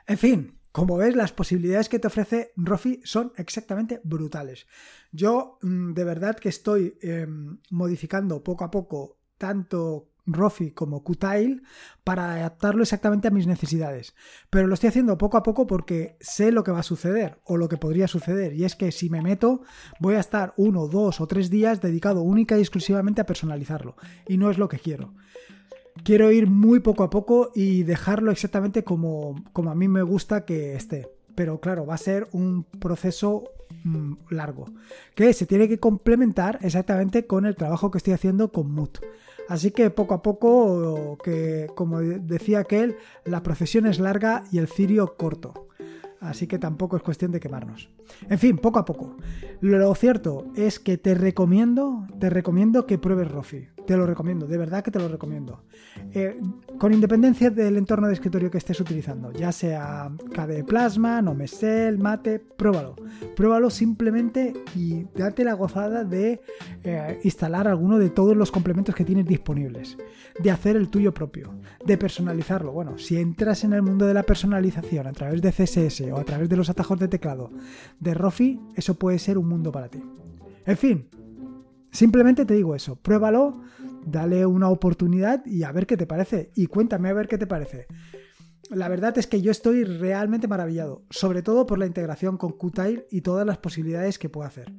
En 0.05 0.17
fin, 0.17 0.60
como 0.71 0.95
ves, 0.95 1.15
las 1.15 1.33
posibilidades 1.33 1.89
que 1.89 1.99
te 1.99 2.07
ofrece 2.07 2.53
Rofi 2.55 3.01
son 3.03 3.33
exactamente 3.36 3.99
brutales. 4.03 4.67
Yo 5.12 5.57
mm, 5.62 5.93
de 5.93 6.03
verdad 6.03 6.38
que 6.38 6.49
estoy 6.49 6.97
em, 7.01 7.60
modificando 7.71 8.43
poco 8.43 8.63
a 8.63 8.71
poco 8.71 9.19
tanto 9.38 10.12
Rofi 10.27 10.71
como 10.71 11.03
Qtile 11.03 11.61
para 12.03 12.33
adaptarlo 12.33 12.83
exactamente 12.83 13.27
a 13.27 13.31
mis 13.31 13.47
necesidades. 13.47 14.13
Pero 14.49 14.67
lo 14.67 14.73
estoy 14.73 14.89
haciendo 14.89 15.17
poco 15.17 15.37
a 15.37 15.43
poco 15.43 15.65
porque 15.65 16.17
sé 16.19 16.51
lo 16.51 16.63
que 16.63 16.71
va 16.71 16.79
a 16.79 16.83
suceder 16.83 17.39
o 17.43 17.57
lo 17.57 17.69
que 17.69 17.77
podría 17.77 18.07
suceder. 18.07 18.53
Y 18.53 18.65
es 18.65 18.75
que 18.75 18.91
si 18.91 19.09
me 19.09 19.21
meto 19.21 19.61
voy 19.99 20.15
a 20.15 20.19
estar 20.19 20.53
uno, 20.57 20.87
dos 20.87 21.19
o 21.21 21.27
tres 21.27 21.49
días 21.49 21.81
dedicado 21.81 22.21
única 22.21 22.57
y 22.57 22.61
exclusivamente 22.61 23.21
a 23.21 23.25
personalizarlo. 23.25 23.95
Y 24.27 24.37
no 24.37 24.51
es 24.51 24.57
lo 24.57 24.67
que 24.67 24.79
quiero 24.79 25.13
quiero 26.03 26.31
ir 26.31 26.47
muy 26.47 26.79
poco 26.79 27.03
a 27.03 27.09
poco 27.09 27.51
y 27.55 27.83
dejarlo 27.83 28.31
exactamente 28.31 28.83
como, 28.83 29.43
como 29.53 29.71
a 29.71 29.75
mí 29.75 29.87
me 29.87 30.03
gusta 30.03 30.45
que 30.45 30.75
esté. 30.75 31.09
Pero 31.35 31.59
claro, 31.59 31.85
va 31.85 31.95
a 31.95 31.99
ser 31.99 32.27
un 32.31 32.63
proceso 32.63 33.43
mm, 33.83 34.13
largo, 34.31 34.65
que 35.15 35.33
se 35.33 35.45
tiene 35.45 35.67
que 35.67 35.79
complementar 35.79 36.59
exactamente 36.61 37.27
con 37.27 37.45
el 37.45 37.55
trabajo 37.55 37.91
que 37.91 37.99
estoy 37.99 38.13
haciendo 38.13 38.51
con 38.51 38.71
Mood. 38.71 38.97
Así 39.47 39.71
que 39.71 39.89
poco 39.89 40.13
a 40.13 40.21
poco, 40.21 41.17
que 41.23 41.67
como 41.75 41.99
decía 41.99 42.60
aquel, 42.60 42.97
la 43.25 43.43
procesión 43.43 43.86
es 43.86 43.99
larga 43.99 44.43
y 44.51 44.57
el 44.57 44.67
cirio 44.67 45.15
corto. 45.17 45.67
Así 46.19 46.47
que 46.47 46.57
tampoco 46.57 46.97
es 46.97 47.03
cuestión 47.03 47.31
de 47.31 47.39
quemarnos. 47.39 47.89
En 48.29 48.39
fin, 48.39 48.57
poco 48.57 48.79
a 48.79 48.86
poco. 48.86 49.17
Lo 49.62 49.93
cierto 49.95 50.47
es 50.55 50.79
que 50.79 50.97
te 50.97 51.13
recomiendo, 51.13 52.07
te 52.19 52.29
recomiendo 52.29 52.86
que 52.86 52.97
pruebes 52.97 53.31
Rofi. 53.31 53.67
Te 53.88 53.95
lo 53.95 54.06
recomiendo, 54.06 54.47
de 54.47 54.58
verdad 54.58 54.84
que 54.84 54.91
te 54.91 55.00
lo 55.00 55.08
recomiendo. 55.08 55.63
Eh, 56.12 56.38
con 56.78 56.93
independencia 56.93 57.50
del 57.50 57.78
entorno 57.78 58.08
de 58.08 58.15
escritorio 58.15 58.52
que 58.52 58.58
estés 58.58 58.82
utilizando, 58.82 59.32
ya 59.32 59.54
sea 59.54 60.12
KDE 60.34 60.65
Plasma, 60.65 61.21
Nomesel, 61.21 61.97
Mate, 61.97 62.39
pruébalo. 62.39 62.97
Pruébalo 63.34 63.69
simplemente 63.69 64.52
y 64.76 65.06
date 65.15 65.45
la 65.45 65.54
gozada 65.54 66.04
de 66.04 66.41
eh, 66.84 67.19
instalar 67.23 67.69
alguno 67.69 67.97
de 67.97 68.10
todos 68.10 68.36
los 68.36 68.52
complementos 68.52 68.93
que 68.93 69.06
tienes 69.06 69.26
disponibles, 69.26 69.97
de 70.38 70.52
hacer 70.52 70.76
el 70.76 70.89
tuyo 70.89 71.13
propio, 71.13 71.54
de 71.86 71.97
personalizarlo. 71.97 72.73
Bueno, 72.73 72.97
si 72.97 73.15
entras 73.15 73.63
en 73.63 73.71
el 73.71 73.84
mundo 73.84 74.06
de 74.06 74.13
la 74.13 74.23
personalización 74.23 75.08
a 75.08 75.13
través 75.13 75.41
de 75.41 75.54
CSS 75.54 76.02
o 76.12 76.17
a 76.17 76.26
través 76.26 76.50
de 76.50 76.58
los 76.58 76.69
atajos 76.69 77.00
de 77.00 77.08
teclado 77.08 77.52
de 78.02 78.13
Rofi, 78.13 78.60
eso 78.76 78.95
puede 78.95 79.17
ser 79.17 79.38
un 79.38 79.47
mundo 79.47 79.71
para 79.71 79.88
ti. 79.88 80.04
En 80.65 80.76
fin, 80.76 81.08
simplemente 81.91 82.45
te 82.45 82.54
digo 82.54 82.76
eso, 82.76 82.95
pruébalo 82.95 83.62
dale 84.08 84.45
una 84.45 84.69
oportunidad 84.69 85.45
y 85.45 85.63
a 85.63 85.71
ver 85.71 85.86
qué 85.86 85.97
te 85.97 86.08
parece. 86.08 86.52
Y 86.56 86.67
cuéntame 86.67 87.10
a 87.10 87.13
ver 87.13 87.28
qué 87.28 87.38
te 87.38 87.47
parece. 87.47 87.88
La 88.69 88.88
verdad 88.88 89.17
es 89.17 89.28
que 89.28 89.41
yo 89.41 89.52
estoy 89.52 89.84
realmente 89.84 90.47
maravillado, 90.47 91.04
sobre 91.10 91.41
todo 91.41 91.65
por 91.65 91.78
la 91.78 91.86
integración 91.86 92.38
con 92.38 92.54
Qtile 92.54 93.06
y 93.12 93.21
todas 93.21 93.45
las 93.45 93.58
posibilidades 93.58 94.17
que 94.17 94.30
puede 94.30 94.47
hacer. 94.47 94.73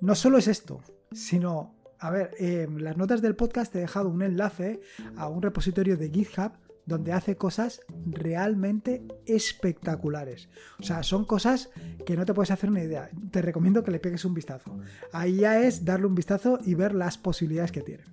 No 0.00 0.14
solo 0.14 0.38
es 0.38 0.46
esto, 0.46 0.82
sino, 1.12 1.74
a 1.98 2.10
ver, 2.10 2.30
en 2.38 2.82
las 2.84 2.96
notas 2.96 3.22
del 3.22 3.34
podcast 3.34 3.74
he 3.74 3.80
dejado 3.80 4.08
un 4.08 4.22
enlace 4.22 4.80
a 5.16 5.28
un 5.28 5.42
repositorio 5.42 5.96
de 5.96 6.10
GitHub 6.10 6.52
donde 6.88 7.12
hace 7.12 7.36
cosas 7.36 7.82
realmente 8.06 9.02
espectaculares. 9.26 10.48
O 10.80 10.82
sea, 10.82 11.02
son 11.02 11.26
cosas 11.26 11.68
que 12.06 12.16
no 12.16 12.24
te 12.24 12.32
puedes 12.32 12.50
hacer 12.50 12.70
una 12.70 12.82
idea. 12.82 13.10
Te 13.30 13.42
recomiendo 13.42 13.84
que 13.84 13.90
le 13.90 14.00
pegues 14.00 14.24
un 14.24 14.32
vistazo. 14.32 14.78
Ahí 15.12 15.36
ya 15.36 15.60
es 15.60 15.84
darle 15.84 16.06
un 16.06 16.14
vistazo 16.14 16.58
y 16.64 16.74
ver 16.74 16.94
las 16.94 17.18
posibilidades 17.18 17.72
que 17.72 17.82
tiene. 17.82 18.04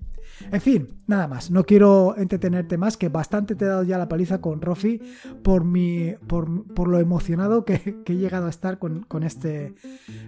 En 0.52 0.60
fin, 0.60 0.90
nada 1.08 1.28
más. 1.30 1.50
No 1.50 1.64
quiero 1.64 2.18
entretenerte 2.18 2.78
más, 2.78 2.98
que 2.98 3.08
bastante 3.08 3.56
te 3.56 3.64
he 3.64 3.68
dado 3.70 3.84
ya 3.84 3.98
la 3.98 4.10
paliza 4.10 4.42
con 4.42 4.62
Rofi 4.62 5.00
por, 5.42 5.64
mi, 5.64 6.14
por, 6.28 6.88
lo 6.88 7.00
emocionado 7.00 7.64
que, 7.64 8.04
he 8.06 8.16
llegado 8.16 8.48
a 8.48 8.50
estar 8.50 8.78
con, 8.78 9.06
este 9.24 9.74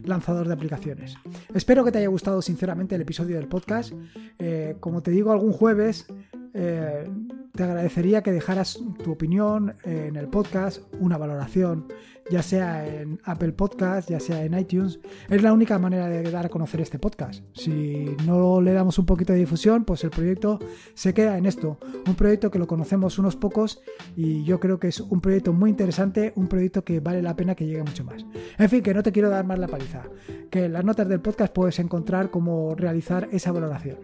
lanzador 0.06 0.48
de 0.48 0.54
aplicaciones. 0.54 1.16
Espero 1.54 1.84
que 1.84 1.92
te 1.92 1.98
haya 1.98 2.08
gustado 2.08 2.42
sinceramente 2.42 2.96
el 2.96 3.02
episodio 3.02 3.36
del 3.36 3.50
podcast. 3.50 3.94
Eh, 4.40 4.78
como 4.80 5.04
te 5.04 5.12
digo, 5.12 5.34
algún 5.34 5.52
jueves 5.52 6.08
eh, 6.54 7.10
te 7.58 7.64
agradecería 7.64 8.22
que 8.22 8.32
dejaras 8.32 8.80
tu 9.04 9.12
opinión 9.12 9.76
en 9.84 10.16
el 10.16 10.28
podcast, 10.28 10.84
una 11.00 11.18
valoración, 11.18 11.88
ya 12.30 12.44
sea 12.44 12.88
en 12.88 13.20
Apple 13.24 13.54
Podcast, 13.54 14.10
ya 14.10 14.20
sea 14.20 14.46
en 14.46 14.58
iTunes. 14.58 15.00
Es 15.28 15.42
la 15.42 15.52
única 15.52 15.80
manera 15.80 16.08
de 16.08 16.22
dar 16.30 16.46
a 16.46 16.50
conocer 16.50 16.82
este 16.82 17.00
podcast. 17.00 17.44
Si 17.54 18.16
no 18.26 18.62
le 18.62 18.74
damos 18.74 19.00
un 19.00 19.08
poquito 19.08 19.34
de 19.34 19.40
difusión, 19.40 19.86
pues 19.86 20.04
el 20.04 20.12
proyecto 20.12 20.60
se 20.94 21.16
queda 21.16 21.38
en 21.38 21.48
esto. 21.48 21.80
Un 22.08 22.14
proyecto 22.14 22.52
que 22.52 22.60
lo 22.60 22.68
conocemos 22.68 23.18
unos 23.18 23.36
pocos 23.36 23.82
y 24.16 24.44
yo 24.44 24.60
creo 24.60 24.80
que 24.80 24.90
es 24.90 25.00
un 25.00 25.20
proyecto 25.20 25.52
muy 25.52 25.72
interesante, 25.72 26.34
un 26.36 26.48
proyecto 26.48 26.84
que 26.84 27.00
vale 27.00 27.24
la 27.24 27.36
pena 27.36 27.56
que 27.56 27.66
llegue 27.66 27.82
mucho 27.82 28.04
más. 28.04 28.24
En 28.60 28.70
fin, 28.70 28.84
que 28.84 28.94
no 28.94 29.02
te 29.02 29.12
quiero 29.12 29.30
dar 29.30 29.46
más 29.46 29.58
la 29.58 29.68
paliza. 29.68 30.04
Que 30.52 30.66
en 30.66 30.74
las 30.74 30.86
notas 30.86 31.10
del 31.10 31.22
podcast 31.22 31.52
puedes 31.52 31.80
encontrar 31.80 32.30
cómo 32.30 32.76
realizar 32.76 33.28
esa 33.32 33.52
valoración. 33.52 33.98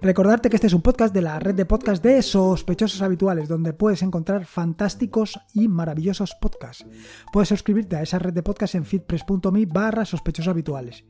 Recordarte 0.00 0.48
que 0.48 0.56
este 0.56 0.68
es 0.68 0.74
un 0.74 0.82
podcast 0.82 1.12
de 1.12 1.22
la 1.22 1.40
red 1.40 1.56
de 1.56 1.64
podcast 1.64 2.02
de 2.04 2.22
sospechosos 2.22 3.02
habituales, 3.02 3.48
donde 3.48 3.72
puedes 3.72 4.02
encontrar 4.02 4.44
fantásticos 4.44 5.40
y 5.54 5.66
maravillosos 5.66 6.36
podcasts. 6.40 6.86
Puedes 7.32 7.48
suscribirte 7.48 7.96
a 7.96 8.02
esa 8.02 8.20
red 8.20 8.32
de 8.32 8.44
podcast 8.44 8.76
en 8.76 8.84
feedpress.me 8.84 9.66
barra 9.66 10.04
sospechosos 10.04 10.48
habituales. 10.48 11.04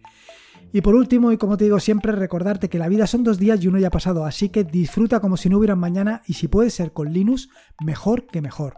Y 0.73 0.81
por 0.81 0.95
último, 0.95 1.33
y 1.33 1.37
como 1.37 1.59
te 1.59 1.65
digo 1.65 1.81
siempre, 1.81 2.13
recordarte 2.13 2.71
que 2.71 2.79
la 2.79 2.89
vida 2.89 3.07
son 3.07 3.25
dos 3.25 3.39
días 3.39 3.63
y 3.63 3.69
uno 3.69 3.79
ya 3.79 3.89
ha 3.89 3.91
pasado, 3.91 4.25
así 4.25 4.49
que 4.49 4.65
disfruta 4.65 5.21
como 5.21 5.37
si 5.37 5.51
no 5.51 5.59
hubiera 5.59 5.77
mañana 5.77 6.23
y 6.27 6.35
si 6.35 6.49
puede 6.49 6.71
ser 6.71 6.93
con 6.93 7.13
Linux, 7.13 7.51
mejor 7.85 8.27
que 8.27 8.41
mejor. 8.41 8.77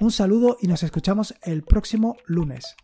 Un 0.00 0.10
saludo 0.10 0.56
y 0.60 0.66
nos 0.66 0.82
escuchamos 0.82 1.34
el 1.42 1.62
próximo 1.62 2.16
lunes 2.26 2.74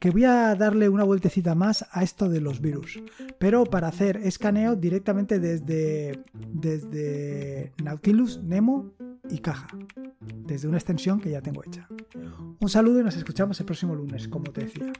que 0.00 0.10
voy 0.10 0.24
a 0.24 0.54
darle 0.56 0.88
una 0.88 1.04
vueltecita 1.04 1.54
más 1.54 1.86
a 1.92 2.02
esto 2.02 2.30
de 2.30 2.40
los 2.40 2.60
virus, 2.60 3.00
pero 3.38 3.66
para 3.66 3.88
hacer 3.88 4.16
escaneo 4.16 4.74
directamente 4.74 5.38
desde, 5.38 6.24
desde 6.32 7.72
Nautilus, 7.84 8.42
Nemo 8.42 8.92
y 9.28 9.38
Caja, 9.40 9.68
desde 10.46 10.68
una 10.68 10.78
extensión 10.78 11.20
que 11.20 11.30
ya 11.30 11.42
tengo 11.42 11.62
hecha. 11.62 11.86
Un 12.58 12.68
saludo 12.70 13.00
y 13.00 13.04
nos 13.04 13.16
escuchamos 13.16 13.60
el 13.60 13.66
próximo 13.66 13.94
lunes, 13.94 14.26
como 14.26 14.50
te 14.50 14.62
decía. 14.64 14.90